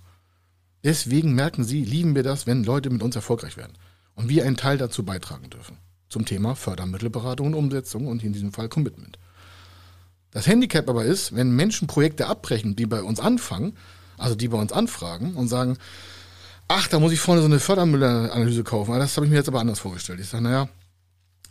[0.84, 3.80] Deswegen merken sie, lieben wir das, wenn Leute mit uns erfolgreich werden.
[4.13, 5.80] Und wir einen Teil dazu beitragen dürfen.
[6.08, 9.17] Zum Thema Fördermittelberatung und Umsetzung und in diesem Fall Commitment.
[10.30, 13.75] Das Handicap aber ist, wenn Menschen Projekte abbrechen, die bei uns anfangen,
[14.21, 15.77] also die bei uns anfragen und sagen,
[16.67, 18.93] ach, da muss ich vorne so eine Fördermüllanalyse kaufen.
[18.93, 20.19] Das habe ich mir jetzt aber anders vorgestellt.
[20.19, 20.69] Ich sage, naja,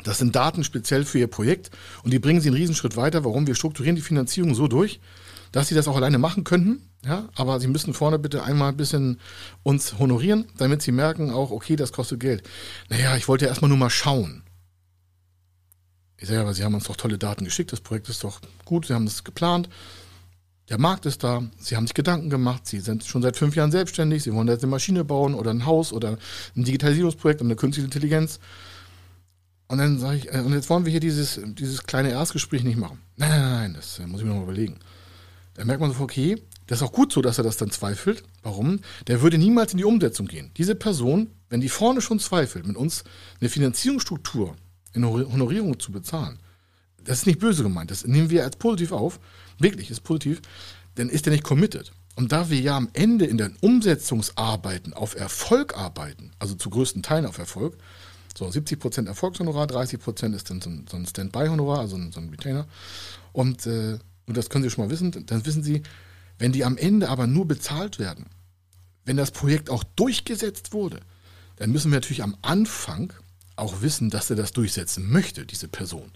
[0.04, 1.70] das sind Daten speziell für Ihr Projekt
[2.04, 3.24] und die bringen Sie einen Riesenschritt weiter.
[3.24, 3.46] Warum?
[3.46, 5.00] Wir strukturieren die Finanzierung so durch,
[5.52, 6.88] dass Sie das auch alleine machen könnten.
[7.04, 9.20] Ja, aber Sie müssen vorne bitte einmal ein bisschen
[9.62, 12.42] uns honorieren, damit Sie merken auch, okay, das kostet Geld.
[12.88, 14.42] Naja, ich wollte ja erstmal nur mal schauen.
[16.18, 18.86] Ich sage, aber Sie haben uns doch tolle Daten geschickt, das Projekt ist doch gut,
[18.86, 19.70] Sie haben das geplant.
[20.70, 23.72] Der Markt ist da, sie haben sich Gedanken gemacht, sie sind schon seit fünf Jahren
[23.72, 26.16] selbstständig, sie wollen jetzt eine Maschine bauen oder ein Haus oder
[26.56, 28.38] ein Digitalisierungsprojekt und eine künstliche Intelligenz.
[29.66, 32.78] Und dann sage ich, äh, und jetzt wollen wir hier dieses, dieses kleine Erstgespräch nicht
[32.78, 33.00] machen.
[33.16, 34.78] Nein, nein, nein, das äh, muss ich mir noch mal überlegen.
[35.54, 38.22] Da merkt man so, okay, das ist auch gut so, dass er das dann zweifelt.
[38.44, 38.78] Warum?
[39.08, 40.52] Der würde niemals in die Umsetzung gehen.
[40.56, 43.02] Diese Person, wenn die vorne schon zweifelt, mit uns
[43.40, 44.54] eine Finanzierungsstruktur
[44.92, 46.38] in Honorierung zu bezahlen,
[47.02, 49.18] das ist nicht böse gemeint, das nehmen wir als positiv auf,
[49.60, 50.40] wirklich ist positiv,
[50.94, 51.92] dann ist er nicht committed.
[52.16, 57.02] Und da wir ja am Ende in den Umsetzungsarbeiten auf Erfolg arbeiten, also zu größten
[57.02, 57.78] Teilen auf Erfolg,
[58.36, 62.28] so 70% Erfolgshonorar, 30% ist dann so ein, so ein Standby-Honorar, also ein, so ein
[62.28, 62.66] Retainer.
[63.32, 65.82] Und, äh, und das können Sie schon mal wissen, dann wissen Sie,
[66.38, 68.26] wenn die am Ende aber nur bezahlt werden,
[69.04, 71.00] wenn das Projekt auch durchgesetzt wurde,
[71.56, 73.12] dann müssen wir natürlich am Anfang
[73.56, 76.10] auch wissen, dass er das durchsetzen möchte, diese Person.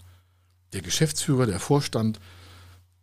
[0.73, 2.19] Der Geschäftsführer, der Vorstand,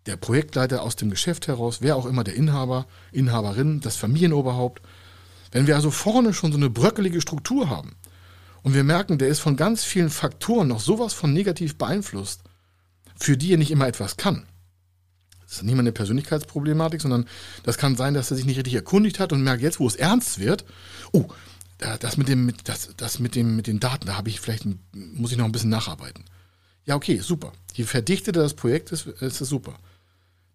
[0.07, 4.83] der Projektleiter aus dem Geschäft heraus, wer auch immer der Inhaber, Inhaberin, das Familienoberhaupt.
[5.53, 7.95] Wenn wir also vorne schon so eine bröckelige Struktur haben
[8.63, 12.43] und wir merken, der ist von ganz vielen Faktoren noch sowas von negativ beeinflusst,
[13.17, 14.47] für die er nicht immer etwas kann.
[15.43, 17.27] Das ist nicht mal eine Persönlichkeitsproblematik, sondern
[17.63, 19.97] das kann sein, dass er sich nicht richtig erkundigt hat und merkt jetzt, wo es
[19.97, 20.65] ernst wird,
[21.13, 21.27] oh,
[22.01, 25.33] das mit dem, das, das mit dem, mit den Daten, da habe ich vielleicht, muss
[25.33, 26.25] ich noch ein bisschen nacharbeiten.
[26.85, 27.53] Ja, okay, super.
[27.75, 29.79] Je verdichteter das Projekt ist, ist es super.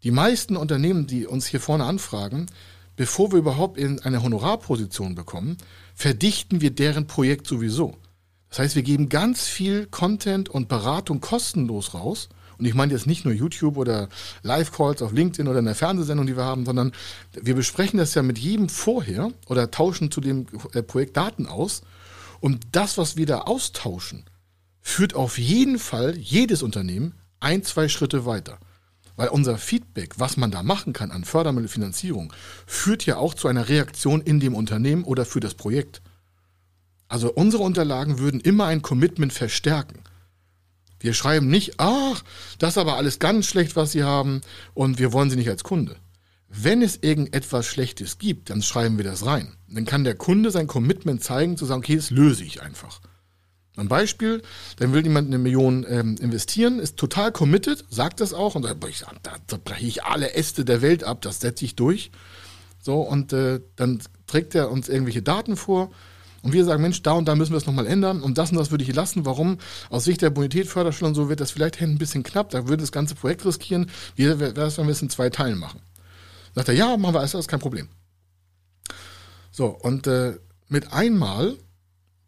[0.03, 2.47] Die meisten Unternehmen, die uns hier vorne anfragen,
[2.95, 5.57] bevor wir überhaupt in eine Honorarposition bekommen,
[5.95, 7.97] verdichten wir deren Projekt sowieso.
[8.49, 12.29] Das heißt, wir geben ganz viel Content und Beratung kostenlos raus.
[12.57, 14.10] Und ich meine jetzt nicht nur YouTube oder
[14.41, 16.91] Live-Calls auf LinkedIn oder in der Fernsehsendung, die wir haben, sondern
[17.33, 21.81] wir besprechen das ja mit jedem vorher oder tauschen zu dem äh, Projekt Daten aus.
[22.39, 24.25] Und das, was wir da austauschen,
[24.81, 28.57] führt auf jeden Fall jedes Unternehmen ein, zwei Schritte weiter.
[29.17, 32.32] Weil unser Feedback, was man da machen kann an Fördermittelfinanzierung,
[32.65, 36.01] führt ja auch zu einer Reaktion in dem Unternehmen oder für das Projekt.
[37.10, 40.03] Also unsere Unterlagen würden immer ein Commitment verstärken.
[40.99, 42.23] Wir schreiben nicht, ach,
[42.60, 44.41] das ist aber alles ganz schlecht, was Sie haben
[44.73, 45.97] und wir wollen Sie nicht als Kunde.
[46.49, 49.58] Wenn es irgendetwas Schlechtes gibt, dann schreiben wir das rein.
[49.67, 53.01] Dann kann der Kunde sein Commitment zeigen, zu sagen, okay, das löse ich einfach.
[53.77, 54.41] Ein Beispiel,
[54.77, 58.83] dann will jemand eine Million ähm, investieren, ist total committed, sagt das auch und sagt,
[58.89, 62.11] ich, da, da breche ich alle Äste der Welt ab, das setze ich durch.
[62.81, 65.91] So, und äh, dann trägt er uns irgendwelche Daten vor
[66.41, 68.57] und wir sagen, Mensch, da und da müssen wir es nochmal ändern und das und
[68.57, 69.25] das würde ich lassen.
[69.25, 69.59] Warum?
[69.89, 72.81] Aus Sicht der Bonität, Förderstelle und so wird das vielleicht ein bisschen knapp, da würde
[72.81, 73.91] das ganze Projekt riskieren.
[74.15, 75.81] Wie wäre es, wenn wir es in zwei Teilen machen?
[76.55, 77.89] Sagt er, ja, machen wir alles, das ist kein Problem.
[79.51, 80.37] So, und äh,
[80.67, 81.57] mit einmal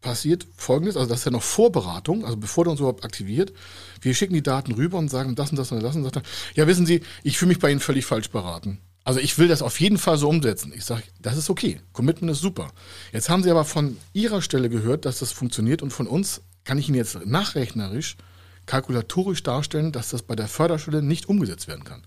[0.00, 3.52] passiert folgendes, also das ist ja noch Vorberatung, also bevor der uns überhaupt aktiviert.
[4.00, 6.22] Wir schicken die Daten rüber und sagen das und das und das und sagt er,
[6.54, 8.78] ja, wissen Sie, ich fühle mich bei Ihnen völlig falsch beraten.
[9.04, 10.72] Also ich will das auf jeden Fall so umsetzen.
[10.74, 11.80] Ich sage, das ist okay.
[11.92, 12.70] Commitment ist super.
[13.12, 16.78] Jetzt haben Sie aber von Ihrer Stelle gehört, dass das funktioniert und von uns kann
[16.78, 18.16] ich Ihnen jetzt nachrechnerisch,
[18.66, 22.02] kalkulatorisch darstellen, dass das bei der Förderstelle nicht umgesetzt werden kann.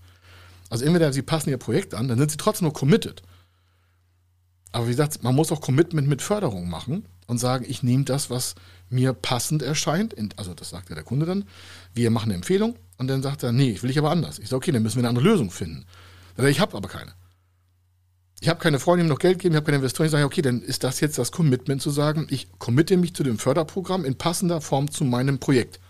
[0.70, 3.22] Also entweder Sie passen Ihr Projekt an, dann sind Sie trotzdem nur committed.
[4.72, 8.30] Aber wie gesagt, man muss auch Commitment mit Förderung machen und sagen, ich nehme das,
[8.30, 8.54] was
[8.90, 10.14] mir passend erscheint.
[10.38, 11.44] Also das sagt ja der Kunde dann.
[11.94, 14.38] Wir machen eine Empfehlung und dann sagt er, nee, ich will ich aber anders.
[14.38, 15.84] Ich sage, okay, dann müssen wir eine andere Lösung finden.
[16.36, 17.12] Dann ich habe aber keine.
[18.40, 20.06] Ich habe keine Freunde, die mir noch Geld geben, ich habe keine Investoren.
[20.06, 23.22] Ich sage, okay, dann ist das jetzt das Commitment zu sagen, ich committe mich zu
[23.22, 25.80] dem Förderprogramm in passender Form zu meinem Projekt.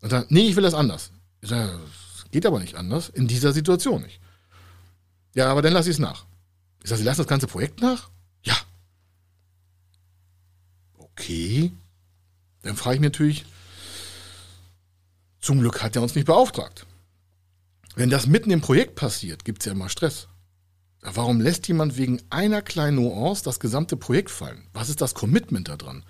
[0.00, 1.10] Und dann, nee, ich will das anders.
[1.42, 1.78] Ich sage,
[2.22, 4.20] das geht aber nicht anders, in dieser Situation nicht.
[5.34, 6.24] Ja, aber dann lasse ich es nach.
[6.82, 8.10] Ich sage, Sie lassen das ganze Projekt nach?
[8.42, 8.56] Ja.
[11.18, 11.72] Okay.
[12.62, 13.44] Dann frage ich mich natürlich,
[15.40, 16.86] zum Glück hat er uns nicht beauftragt.
[17.94, 20.28] Wenn das mitten im Projekt passiert, gibt es ja immer Stress.
[21.00, 24.68] Warum lässt jemand wegen einer kleinen Nuance das gesamte Projekt fallen?
[24.72, 26.04] Was ist das Commitment da dran?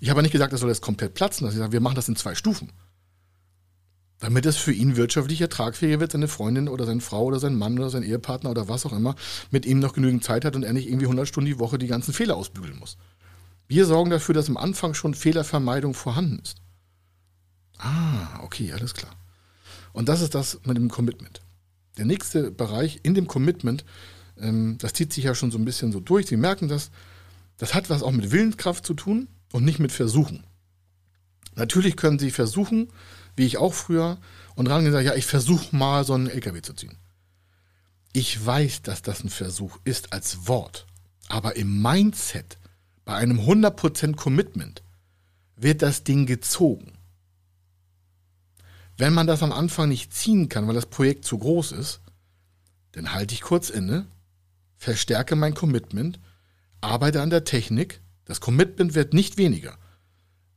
[0.00, 1.56] Ich habe nicht gesagt, er soll das komplett platzen lassen.
[1.56, 2.72] Ich sage, wir machen das in zwei Stufen.
[4.20, 7.78] Damit es für ihn wirtschaftlich ertragfähiger wird, seine Freundin oder seine Frau oder sein Mann
[7.78, 9.14] oder sein Ehepartner oder was auch immer
[9.50, 11.86] mit ihm noch genügend Zeit hat und er nicht irgendwie 100 Stunden die Woche die
[11.86, 12.96] ganzen Fehler ausbügeln muss.
[13.68, 16.56] Wir sorgen dafür, dass am Anfang schon Fehlervermeidung vorhanden ist.
[17.76, 19.14] Ah, okay, alles klar.
[19.92, 21.42] Und das ist das mit dem Commitment.
[21.98, 23.84] Der nächste Bereich in dem Commitment,
[24.38, 26.26] ähm, das zieht sich ja schon so ein bisschen so durch.
[26.26, 26.90] Sie merken das,
[27.58, 30.44] das hat was auch mit Willenskraft zu tun und nicht mit Versuchen.
[31.54, 32.88] Natürlich können Sie versuchen,
[33.36, 34.18] wie ich auch früher,
[34.54, 36.96] und sagen, ja, ich versuche mal so einen LKW zu ziehen.
[38.12, 40.86] Ich weiß, dass das ein Versuch ist als Wort,
[41.28, 42.58] aber im Mindset,
[43.08, 44.82] bei einem 100% Commitment,
[45.56, 46.92] wird das Ding gezogen.
[48.98, 52.02] Wenn man das am Anfang nicht ziehen kann, weil das Projekt zu groß ist,
[52.92, 54.06] dann halte ich kurz inne,
[54.76, 56.20] verstärke mein Commitment,
[56.82, 58.02] arbeite an der Technik.
[58.26, 59.78] Das Commitment wird nicht weniger.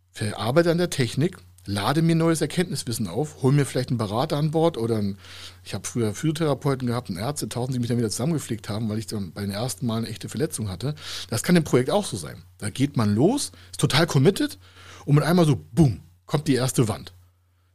[0.10, 1.38] Verarbeite an der Technik,
[1.72, 5.18] lade mir neues Erkenntniswissen auf, hole mir vielleicht einen Berater an Bord oder einen,
[5.64, 9.00] ich habe früher Physiotherapeuten gehabt und Ärzte, tausend, die mich dann wieder zusammengepflegt haben, weil
[9.00, 10.96] ich dann bei den ersten Mal eine echte Verletzung hatte.
[11.30, 12.44] Das kann im Projekt auch so sein.
[12.58, 14.60] Da geht man los, ist total committed
[15.06, 17.14] und mit einmal so, boom, kommt die erste Wand.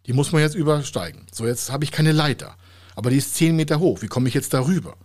[0.07, 1.27] Die muss man jetzt übersteigen.
[1.33, 2.57] So, jetzt habe ich keine Leiter.
[2.95, 4.03] Aber die ist zehn Meter hoch.
[4.03, 4.97] Wie komme ich jetzt darüber?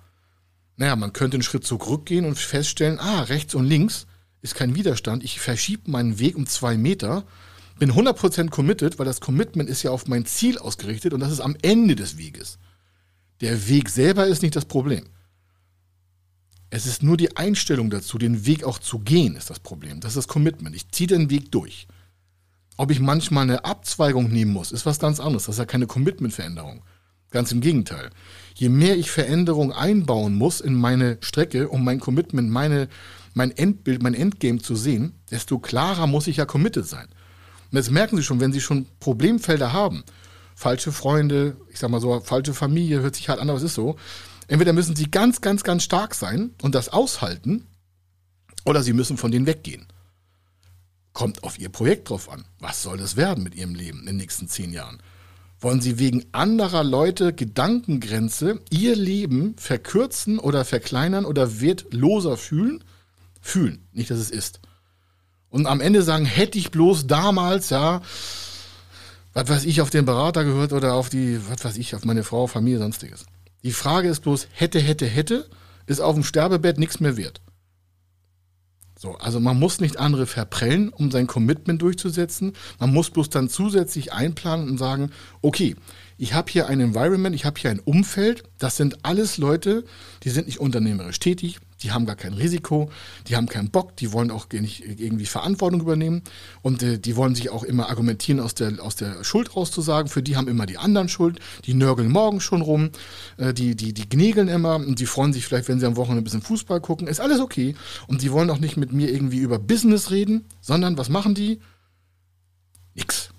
[0.78, 4.08] Naja, man könnte einen Schritt zurückgehen und feststellen, ah, rechts und links
[4.42, 5.24] ist kein Widerstand.
[5.24, 7.26] Ich verschiebe meinen Weg um zwei Meter,
[7.80, 11.40] bin 100% committed, weil das Commitment ist ja auf mein Ziel ausgerichtet und das ist
[11.40, 12.60] am Ende des Weges.
[13.42, 15.06] Der Weg selber ist nicht das Problem.
[16.70, 20.00] Es ist nur die Einstellung dazu, den Weg auch zu gehen, ist das Problem.
[20.00, 20.76] Das ist das Commitment.
[20.76, 21.88] Ich ziehe den Weg durch.
[22.78, 25.46] Ob ich manchmal eine Abzweigung nehmen muss, ist was ganz anderes.
[25.46, 26.84] Das ist ja keine Commitment-Veränderung.
[27.30, 28.10] Ganz im Gegenteil.
[28.56, 32.88] Je mehr ich Veränderung einbauen muss in meine Strecke, um mein Commitment, meine,
[33.34, 37.08] mein Endbild, mein Endgame zu sehen, desto klarer muss ich ja committed sein.
[37.72, 40.04] Und jetzt merken Sie schon, wenn Sie schon Problemfelder haben,
[40.56, 43.76] falsche Freunde, ich sag mal so, falsche Familie, hört sich halt an, aber es ist
[43.76, 43.96] so.
[44.48, 47.66] Entweder müssen Sie ganz, ganz, ganz stark sein und das aushalten,
[48.66, 49.88] oder Sie müssen von denen weggehen.
[51.14, 52.46] Kommt auf Ihr Projekt drauf an.
[52.60, 55.02] Was soll das werden mit Ihrem Leben in den nächsten zehn Jahren?
[55.60, 62.84] Wollen Sie wegen anderer Leute Gedankengrenze Ihr Leben verkürzen oder verkleinern oder wertloser fühlen?
[63.42, 64.60] Fühlen, nicht, dass es ist.
[65.52, 68.02] Und am Ende sagen, hätte ich bloß damals, ja,
[69.34, 72.24] was weiß ich, auf den Berater gehört oder auf die, was weiß ich, auf meine
[72.24, 73.26] Frau, Familie, sonstiges.
[73.62, 75.50] Die Frage ist bloß, hätte, hätte, hätte,
[75.86, 77.42] ist auf dem Sterbebett nichts mehr wert.
[78.98, 82.54] So, also man muss nicht andere verprellen, um sein Commitment durchzusetzen.
[82.80, 85.12] Man muss bloß dann zusätzlich einplanen und sagen,
[85.42, 85.76] okay,
[86.18, 89.84] ich habe hier ein Environment, ich habe hier ein Umfeld, das sind alles Leute,
[90.24, 92.90] die sind nicht unternehmerisch tätig, die haben gar kein Risiko,
[93.28, 96.22] die haben keinen Bock, die wollen auch nicht irgendwie Verantwortung übernehmen
[96.62, 100.10] und äh, die wollen sich auch immer argumentieren, aus der, aus der Schuld rauszusagen.
[100.10, 102.92] Für die haben immer die anderen Schuld, die nörgeln morgen schon rum,
[103.38, 106.22] äh, die, die, die gnägeln immer und die freuen sich vielleicht, wenn sie am Wochenende
[106.22, 107.08] ein bisschen Fußball gucken.
[107.08, 107.76] Ist alles okay.
[108.08, 111.60] Und die wollen auch nicht mit mir irgendwie über Business reden, sondern was machen die?
[112.94, 113.30] Nix.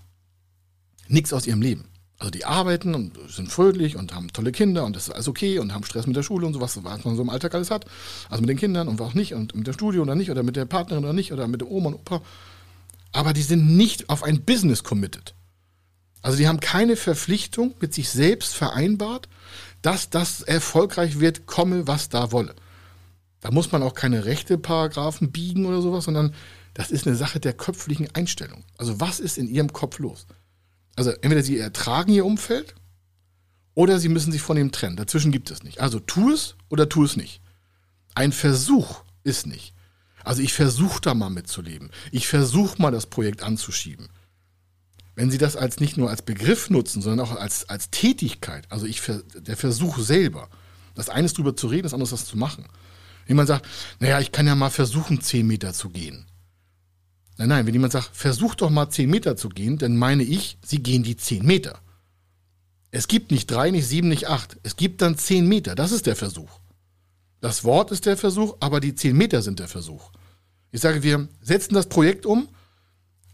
[1.08, 1.91] Nix aus ihrem Leben.
[2.22, 5.58] Also die arbeiten und sind fröhlich und haben tolle Kinder und das ist alles okay
[5.58, 7.84] und haben Stress mit der Schule und sowas, was man so im Alltag alles hat.
[8.30, 10.54] Also mit den Kindern und auch nicht und mit der Studio oder nicht oder mit
[10.54, 12.22] der Partnerin oder nicht oder mit der Oma und Opa.
[13.10, 15.34] Aber die sind nicht auf ein Business committed.
[16.20, 19.28] Also die haben keine Verpflichtung mit sich selbst vereinbart,
[19.82, 22.54] dass das erfolgreich wird, komme was da wolle.
[23.40, 26.32] Da muss man auch keine rechte Paragraphen biegen oder sowas, sondern
[26.74, 28.64] Das ist eine Sache der köpflichen Einstellung.
[28.78, 30.26] Also was ist in Ihrem Kopf los?
[30.96, 32.74] Also entweder Sie ertragen Ihr Umfeld
[33.74, 34.96] oder Sie müssen sich von ihm trennen.
[34.96, 35.80] Dazwischen gibt es nicht.
[35.80, 37.40] Also tu es oder tu es nicht.
[38.14, 39.74] Ein Versuch ist nicht.
[40.24, 41.90] Also ich versuche da mal mitzuleben.
[42.10, 44.08] Ich versuche mal das Projekt anzuschieben.
[45.14, 48.86] Wenn Sie das als nicht nur als Begriff nutzen, sondern auch als, als Tätigkeit, also
[48.86, 49.02] ich,
[49.34, 50.48] der Versuch selber,
[50.94, 52.64] das eine ist drüber zu reden, das andere ist das zu machen.
[53.26, 53.66] Wenn jemand sagt,
[53.98, 56.26] naja, ich kann ja mal versuchen, zehn Meter zu gehen.
[57.42, 60.58] Nein, nein, wenn jemand sagt, versuch doch mal zehn Meter zu gehen, dann meine ich,
[60.64, 61.80] Sie gehen die zehn Meter.
[62.92, 64.58] Es gibt nicht drei, nicht sieben, nicht acht.
[64.62, 65.74] Es gibt dann zehn Meter.
[65.74, 66.60] Das ist der Versuch.
[67.40, 70.12] Das Wort ist der Versuch, aber die zehn Meter sind der Versuch.
[70.70, 72.46] Ich sage, wir setzen das Projekt um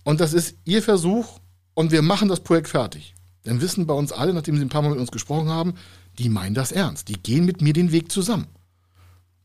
[0.05, 1.39] und das ist Ihr Versuch
[1.75, 3.15] und wir machen das Projekt fertig.
[3.43, 5.75] Dann wissen bei uns alle, nachdem Sie ein paar Mal mit uns gesprochen haben,
[6.19, 7.09] die meinen das ernst.
[7.09, 8.47] Die gehen mit mir den Weg zusammen.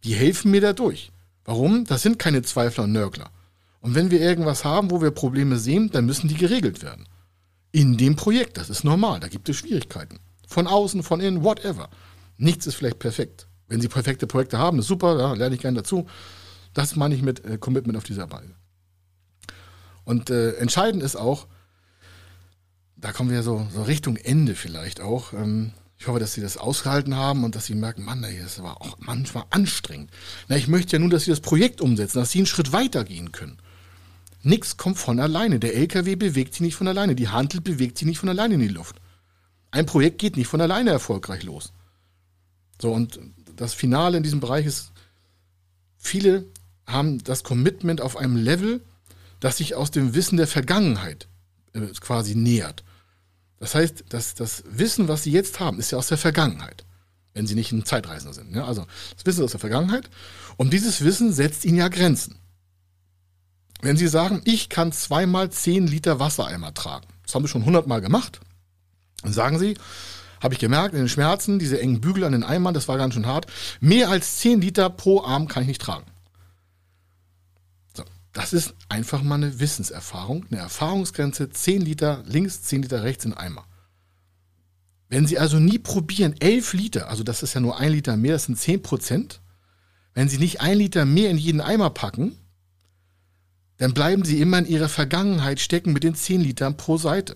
[0.05, 1.11] Die helfen mir da durch.
[1.43, 1.83] Warum?
[1.83, 3.29] Das sind keine Zweifler und Nörgler.
[3.83, 7.05] Und wenn wir irgendwas haben, wo wir Probleme sehen, dann müssen die geregelt werden
[7.73, 8.55] in dem Projekt.
[8.55, 9.19] Das ist normal.
[9.19, 10.21] Da gibt es Schwierigkeiten.
[10.47, 11.89] Von außen, von innen, whatever.
[12.37, 13.49] Nichts ist vielleicht perfekt.
[13.67, 16.07] Wenn Sie perfekte Projekte haben, ist super, da lerne ich gerne dazu.
[16.73, 18.55] Das meine ich mit äh, Commitment auf dieser Weise.
[20.05, 21.47] Und äh, entscheidend ist auch,
[22.95, 25.33] da kommen wir so, so Richtung Ende vielleicht auch.
[25.33, 28.81] Ähm, ich hoffe, dass Sie das ausgehalten haben und dass Sie merken, Mann, das war
[28.81, 30.09] auch manchmal anstrengend.
[30.47, 33.03] Na, ich möchte ja nun, dass Sie das Projekt umsetzen, dass Sie einen Schritt weiter
[33.03, 33.57] gehen können.
[34.43, 35.59] Nichts kommt von alleine.
[35.59, 37.15] Der LKW bewegt sich nicht von alleine.
[37.15, 38.97] Die Handel bewegt sich nicht von alleine in die Luft.
[39.71, 41.73] Ein Projekt geht nicht von alleine erfolgreich los.
[42.79, 43.19] So, und
[43.55, 44.91] das Finale in diesem Bereich ist,
[45.97, 46.45] viele
[46.85, 48.81] haben das Commitment auf einem Level,
[49.39, 51.27] das sich aus dem Wissen der Vergangenheit
[51.73, 52.83] äh, quasi nähert.
[53.59, 56.85] Das heißt, dass das Wissen, was sie jetzt haben, ist ja aus der Vergangenheit,
[57.33, 58.53] wenn sie nicht ein Zeitreisender sind.
[58.53, 58.65] Ja?
[58.65, 58.85] Also
[59.15, 60.09] das Wissen ist aus der Vergangenheit
[60.57, 62.35] und dieses Wissen setzt ihnen ja Grenzen.
[63.83, 67.99] Wenn Sie sagen, ich kann zweimal zehn Liter Wassereimer tragen, das haben wir schon hundertmal
[67.99, 68.39] gemacht,
[69.21, 69.77] dann sagen Sie,
[70.41, 73.13] habe ich gemerkt, in den Schmerzen, diese engen Bügel an den Eimern, das war ganz
[73.13, 73.47] schön hart,
[73.81, 76.05] mehr als zehn Liter pro Arm kann ich nicht tragen.
[77.93, 83.25] So, das ist einfach mal eine Wissenserfahrung, eine Erfahrungsgrenze, zehn Liter links, zehn Liter rechts
[83.25, 83.65] in Eimer.
[85.09, 88.33] Wenn Sie also nie probieren, elf Liter, also das ist ja nur ein Liter mehr,
[88.33, 89.41] das sind zehn Prozent,
[90.13, 92.37] wenn Sie nicht ein Liter mehr in jeden Eimer packen,
[93.83, 97.35] dann bleiben sie immer in ihrer Vergangenheit stecken mit den 10 Litern pro Seite.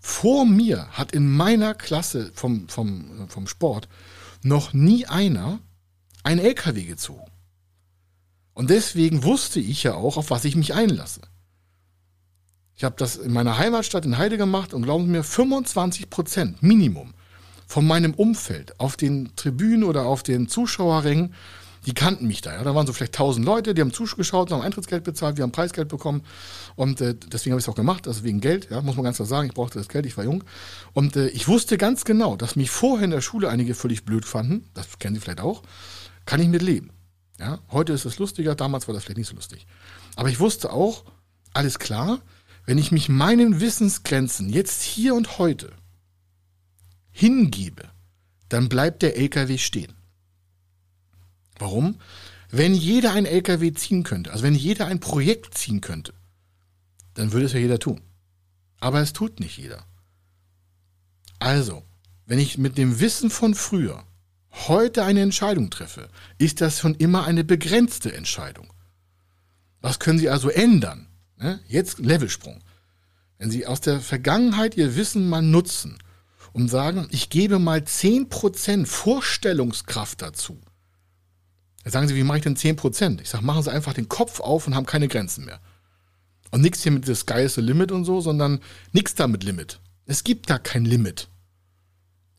[0.00, 3.86] Vor mir hat in meiner Klasse vom, vom, vom Sport
[4.42, 5.60] noch nie einer
[6.22, 7.30] einen LKW gezogen.
[8.54, 11.20] Und deswegen wusste ich ja auch, auf was ich mich einlasse.
[12.76, 16.62] Ich habe das in meiner Heimatstadt in Heide gemacht und glauben Sie mir, 25 Prozent
[16.62, 17.12] Minimum
[17.66, 21.34] von meinem Umfeld auf den Tribünen oder auf den Zuschauerrängen
[21.88, 22.52] die kannten mich da.
[22.52, 22.64] Ja.
[22.64, 25.88] Da waren so vielleicht tausend Leute, die haben zugeschaut, haben Eintrittsgeld bezahlt, wir haben Preisgeld
[25.88, 26.22] bekommen.
[26.76, 29.16] Und äh, deswegen habe ich es auch gemacht, also wegen Geld, ja, muss man ganz
[29.16, 29.48] klar sagen.
[29.48, 30.44] Ich brauchte das Geld, ich war jung.
[30.92, 34.26] Und äh, ich wusste ganz genau, dass mich vorher in der Schule einige völlig blöd
[34.26, 34.68] fanden.
[34.74, 35.62] Das kennen Sie vielleicht auch.
[36.26, 36.90] Kann ich mit leben.
[37.38, 37.58] Ja.
[37.70, 39.66] Heute ist es lustiger, damals war das vielleicht nicht so lustig.
[40.14, 41.04] Aber ich wusste auch,
[41.54, 42.20] alles klar,
[42.66, 45.72] wenn ich mich meinen Wissensgrenzen jetzt hier und heute
[47.12, 47.88] hingebe,
[48.50, 49.97] dann bleibt der LKW stehen.
[51.58, 52.00] Warum?
[52.50, 56.14] Wenn jeder ein LKW ziehen könnte, also wenn jeder ein Projekt ziehen könnte,
[57.14, 58.00] dann würde es ja jeder tun.
[58.80, 59.84] Aber es tut nicht jeder.
[61.38, 61.82] Also,
[62.26, 64.04] wenn ich mit dem Wissen von früher
[64.52, 68.72] heute eine Entscheidung treffe, ist das schon immer eine begrenzte Entscheidung.
[69.80, 71.06] Was können Sie also ändern?
[71.36, 71.60] Ne?
[71.68, 72.62] Jetzt Levelsprung.
[73.38, 75.98] Wenn Sie aus der Vergangenheit Ihr Wissen mal nutzen
[76.52, 80.60] und sagen, ich gebe mal 10% Vorstellungskraft dazu,
[81.88, 83.22] Jetzt sagen Sie, wie mache ich denn 10%?
[83.22, 85.58] Ich sage, machen Sie einfach den Kopf auf und haben keine Grenzen mehr.
[86.50, 87.24] Und nichts hier mit das
[87.54, 88.60] the Limit und so, sondern
[88.92, 89.80] nichts da mit Limit.
[90.04, 91.28] Es gibt da kein Limit.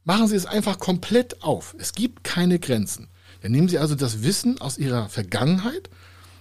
[0.03, 1.75] Machen Sie es einfach komplett auf.
[1.79, 3.07] Es gibt keine Grenzen.
[3.41, 5.89] Dann nehmen Sie also das Wissen aus Ihrer Vergangenheit.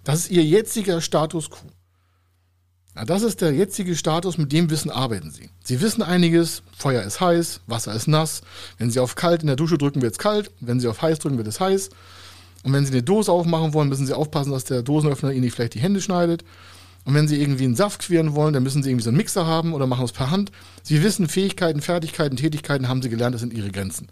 [0.04, 1.66] Das ist Ihr jetziger Status quo.
[2.94, 5.48] Ja, das ist der jetzige Status, mit dem Wissen arbeiten Sie.
[5.64, 8.42] Sie wissen einiges, Feuer ist heiß, Wasser ist nass.
[8.76, 10.50] Wenn Sie auf kalt in der Dusche drücken, wird es kalt.
[10.60, 11.88] Wenn Sie auf heiß drücken, wird es heiß.
[12.64, 15.54] Und wenn Sie eine Dose aufmachen wollen, müssen Sie aufpassen, dass der Dosenöffner Ihnen nicht
[15.54, 16.44] vielleicht die Hände schneidet.
[17.04, 19.46] Und wenn Sie irgendwie einen Saft queren wollen, dann müssen Sie irgendwie so einen Mixer
[19.46, 20.50] haben oder machen es per Hand.
[20.82, 24.08] Sie wissen, Fähigkeiten, Fertigkeiten, Tätigkeiten haben Sie gelernt, das sind Ihre Grenzen.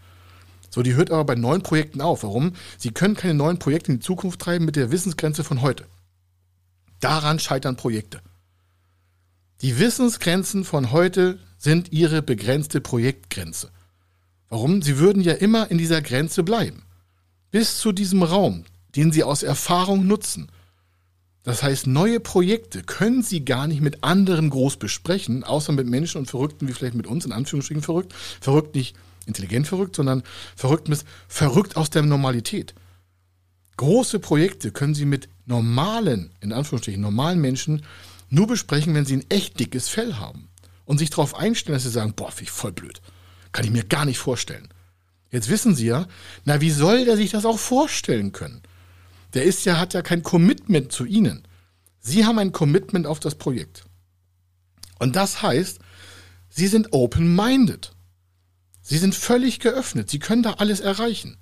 [0.70, 2.22] So, die hört aber bei neuen Projekten auf.
[2.22, 2.52] Warum?
[2.78, 5.84] Sie können keine neuen Projekte in die Zukunft treiben mit der Wissensgrenze von heute.
[7.00, 8.20] Daran scheitern Projekte.
[9.62, 13.70] Die Wissensgrenzen von heute sind Ihre begrenzte Projektgrenze.
[14.48, 14.82] Warum?
[14.82, 16.85] Sie würden ja immer in dieser Grenze bleiben
[17.56, 20.48] bis zu diesem Raum, den sie aus Erfahrung nutzen.
[21.42, 26.18] Das heißt, neue Projekte können Sie gar nicht mit anderen groß besprechen, außer mit Menschen
[26.18, 28.12] und Verrückten wie vielleicht mit uns, in Anführungsstrichen verrückt.
[28.42, 28.94] Verrückt nicht
[29.24, 30.22] intelligent verrückt, sondern
[30.54, 32.74] verrückt mit verrückt aus der Normalität.
[33.78, 37.86] Große Projekte können Sie mit normalen, in Anführungsstrichen normalen Menschen
[38.28, 40.50] nur besprechen, wenn sie ein echt dickes Fell haben
[40.84, 43.00] und sich darauf einstellen, dass sie sagen, boah, finde ich voll blöd.
[43.52, 44.68] Kann ich mir gar nicht vorstellen.
[45.36, 46.06] Jetzt wissen Sie ja,
[46.46, 48.62] na, wie soll der sich das auch vorstellen können?
[49.34, 51.46] Der ist ja, hat ja kein Commitment zu Ihnen.
[52.00, 53.84] Sie haben ein Commitment auf das Projekt.
[54.98, 55.78] Und das heißt,
[56.48, 57.92] Sie sind open-minded.
[58.80, 60.08] Sie sind völlig geöffnet.
[60.08, 61.36] Sie können da alles erreichen.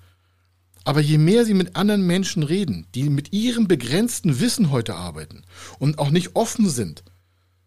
[0.83, 5.43] Aber je mehr Sie mit anderen Menschen reden, die mit ihrem begrenzten Wissen heute arbeiten
[5.79, 7.05] und auch nicht offen sind,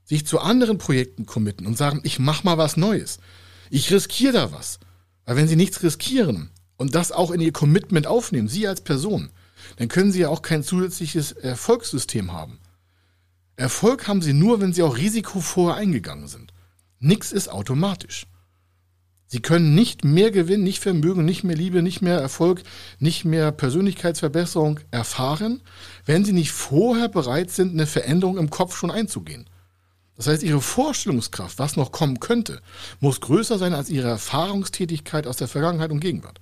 [0.05, 3.19] sich zu anderen Projekten committen und sagen, ich mache mal was Neues.
[3.71, 4.79] Ich riskiere da was.
[5.29, 6.49] Weil wenn Sie nichts riskieren
[6.79, 9.29] und das auch in Ihr Commitment aufnehmen, Sie als Person,
[9.77, 12.59] dann können Sie ja auch kein zusätzliches Erfolgssystem haben.
[13.57, 16.55] Erfolg haben Sie nur, wenn Sie auch Risiko vorher eingegangen sind.
[16.99, 18.27] Nichts ist automatisch.
[19.27, 22.63] Sie können nicht mehr Gewinn, nicht Vermögen, nicht mehr Liebe, nicht mehr Erfolg,
[22.99, 25.61] nicht mehr Persönlichkeitsverbesserung erfahren,
[26.07, 29.45] wenn Sie nicht vorher bereit sind, eine Veränderung im Kopf schon einzugehen.
[30.19, 32.61] Das heißt, Ihre Vorstellungskraft, was noch kommen könnte,
[32.99, 36.41] muss größer sein als Ihre Erfahrungstätigkeit aus der Vergangenheit und Gegenwart.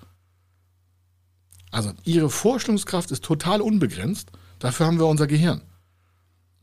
[1.70, 5.60] Also Ihre Vorstellungskraft ist total unbegrenzt, dafür haben wir unser Gehirn.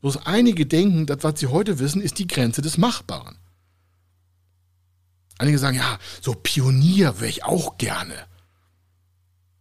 [0.02, 3.38] Bloß einige denken, das, was sie heute wissen, ist die Grenze des Machbaren.
[5.38, 8.16] Einige sagen, ja, so Pionier wäre ich auch gerne.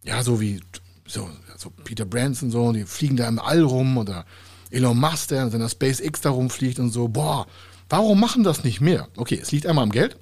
[0.03, 0.59] Ja, so wie
[1.07, 4.25] so, so Peter Branson, so, die fliegen da im All rum oder
[4.73, 7.07] Elon Musk, der in seiner SpaceX da rumfliegt und so.
[7.07, 7.45] Boah,
[7.89, 9.07] warum machen das nicht mehr?
[9.15, 10.17] Okay, es liegt einmal am Geld.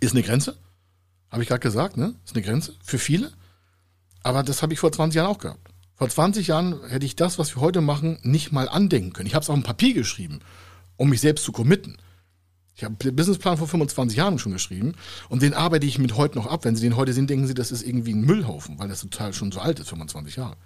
[0.00, 0.56] Ist eine Grenze.
[1.30, 2.14] Habe ich gerade gesagt, ne?
[2.24, 3.32] Ist eine Grenze für viele.
[4.22, 5.68] Aber das habe ich vor 20 Jahren auch gehabt.
[5.96, 9.26] Vor 20 Jahren hätte ich das, was wir heute machen, nicht mal andenken können.
[9.26, 10.38] Ich habe es auf ein Papier geschrieben,
[10.96, 11.96] um mich selbst zu committen.
[12.76, 14.94] Ich habe den Businessplan vor 25 Jahren schon geschrieben
[15.28, 16.64] und den arbeite ich mit heute noch ab.
[16.64, 19.32] Wenn Sie den heute sehen, denken Sie, das ist irgendwie ein Müllhaufen, weil das total
[19.32, 20.56] schon so alt ist, 25 Jahre.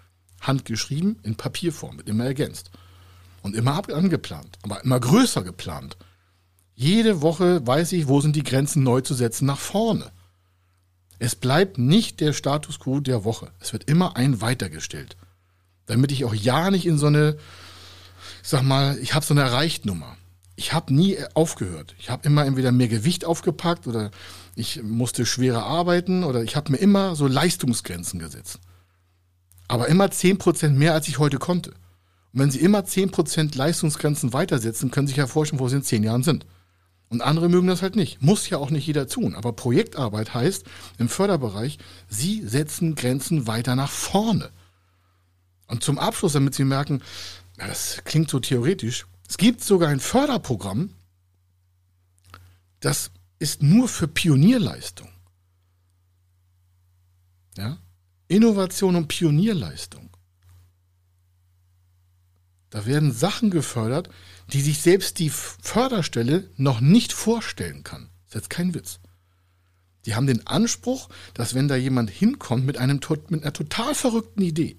[0.43, 2.71] Handgeschrieben in Papierform, wird immer ergänzt.
[3.43, 5.97] Und immer angeplant, aber immer größer geplant.
[6.75, 10.13] Jede Woche weiß ich, wo sind die Grenzen neu zu setzen nach vorne.
[11.19, 13.51] Es bleibt nicht der Status quo der Woche.
[13.59, 15.17] Es wird immer ein weitergestellt.
[15.87, 17.37] Damit ich auch ja nicht in so eine,
[18.43, 20.17] ich sag mal, ich habe so eine Erreichtnummer
[20.57, 21.95] ich habe nie aufgehört.
[21.99, 24.11] Ich habe immer entweder mehr Gewicht aufgepackt oder
[24.55, 28.61] ich musste schwerer arbeiten oder ich habe mir immer so Leistungsgrenzen gesetzt.
[29.73, 31.71] Aber immer 10% mehr, als ich heute konnte.
[31.71, 35.83] Und wenn Sie immer 10% Leistungsgrenzen weitersetzen, können Sie sich ja vorstellen, wo Sie in
[35.83, 36.45] 10 Jahren sind.
[37.09, 38.21] Und andere mögen das halt nicht.
[38.21, 39.35] Muss ja auch nicht jeder tun.
[39.35, 40.67] Aber Projektarbeit heißt
[40.99, 44.51] im Förderbereich, Sie setzen Grenzen weiter nach vorne.
[45.69, 47.01] Und zum Abschluss, damit Sie merken,
[47.57, 50.91] das klingt so theoretisch, es gibt sogar ein Förderprogramm,
[52.81, 55.09] das ist nur für Pionierleistung.
[57.57, 57.79] Ja?
[58.33, 60.09] Innovation und Pionierleistung.
[62.71, 64.09] Da werden Sachen gefördert,
[64.53, 68.09] die sich selbst die Förderstelle noch nicht vorstellen kann.
[68.25, 69.01] Das ist jetzt kein Witz.
[70.07, 74.41] Die haben den Anspruch, dass wenn da jemand hinkommt mit, einem, mit einer total verrückten
[74.41, 74.79] Idee,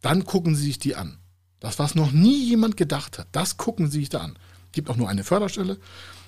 [0.00, 1.18] dann gucken sie sich die an.
[1.60, 4.38] Das, was noch nie jemand gedacht hat, das gucken Sie sich da an.
[4.72, 5.78] Gibt auch nur eine Förderstelle,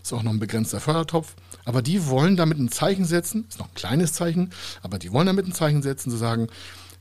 [0.03, 1.37] ist auch noch ein begrenzter Fördertopf,
[1.69, 5.27] aber die wollen damit ein Zeichen setzen, ist noch ein kleines Zeichen, aber die wollen
[5.27, 6.47] damit ein Zeichen setzen, zu sagen,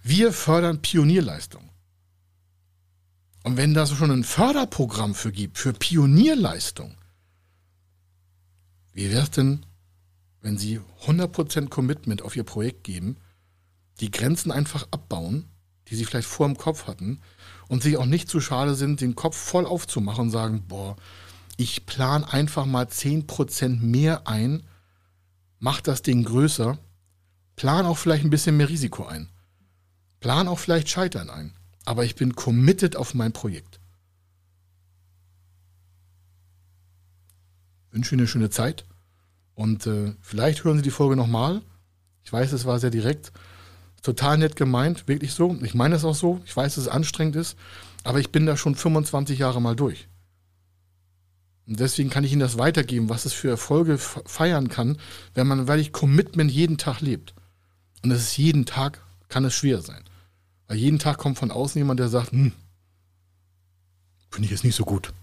[0.03, 1.69] wir fördern Pionierleistung.
[3.45, 6.97] Und wenn da schon ein Förderprogramm für gibt, für Pionierleistung,
[8.91, 9.65] wie wäre es denn,
[10.41, 13.15] wenn Sie 100% Commitment auf Ihr Projekt geben,
[14.01, 15.45] die Grenzen einfach abbauen,
[15.87, 17.21] die Sie vielleicht vor im Kopf hatten,
[17.69, 20.97] und sich auch nicht zu schade sind, den Kopf voll aufzumachen und sagen, boah,
[21.57, 24.63] ich plane einfach mal 10% mehr ein,
[25.59, 26.77] mach das Ding größer,
[27.55, 29.29] plan auch vielleicht ein bisschen mehr Risiko ein,
[30.19, 31.53] plan auch vielleicht Scheitern ein,
[31.85, 33.79] aber ich bin committed auf mein Projekt.
[37.97, 38.85] wünsche Ihnen eine schöne Zeit
[39.55, 41.61] und äh, vielleicht hören Sie die Folge nochmal.
[42.23, 43.31] Ich weiß, es war sehr direkt,
[44.03, 45.57] total nett gemeint, wirklich so.
[45.63, 46.39] Ich meine es auch so.
[46.45, 47.57] Ich weiß, dass es anstrengend ist,
[48.03, 50.07] aber ich bin da schon 25 Jahre mal durch.
[51.67, 54.97] Und deswegen kann ich Ihnen das weitergeben, was es für Erfolge feiern kann,
[55.33, 57.33] wenn man, weil ich Commitment jeden Tag lebt.
[58.03, 60.03] Und es ist jeden Tag, kann es schwer sein.
[60.67, 62.53] Weil jeden Tag kommt von außen jemand, der sagt, hm,
[64.29, 65.13] finde ich jetzt nicht so gut.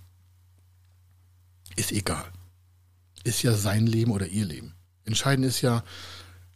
[1.76, 2.24] Ist egal.
[3.24, 4.74] Ist ja sein Leben oder ihr Leben.
[5.06, 5.82] Entscheidend ist ja,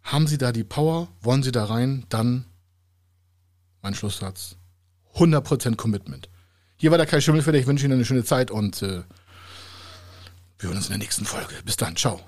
[0.03, 1.09] haben Sie da die Power?
[1.23, 2.05] Wollen Sie da rein?
[2.11, 2.45] Dann,
[3.81, 4.57] mein Schlusssatz,
[5.15, 6.29] 100% Commitment.
[6.77, 7.59] Hier war der Kai Schimmelfeder.
[7.59, 9.03] Ich wünsche Ihnen eine schöne Zeit und äh,
[10.59, 11.55] wir hören uns in der nächsten Folge.
[11.65, 11.97] Bis dann.
[11.97, 12.21] Ciao.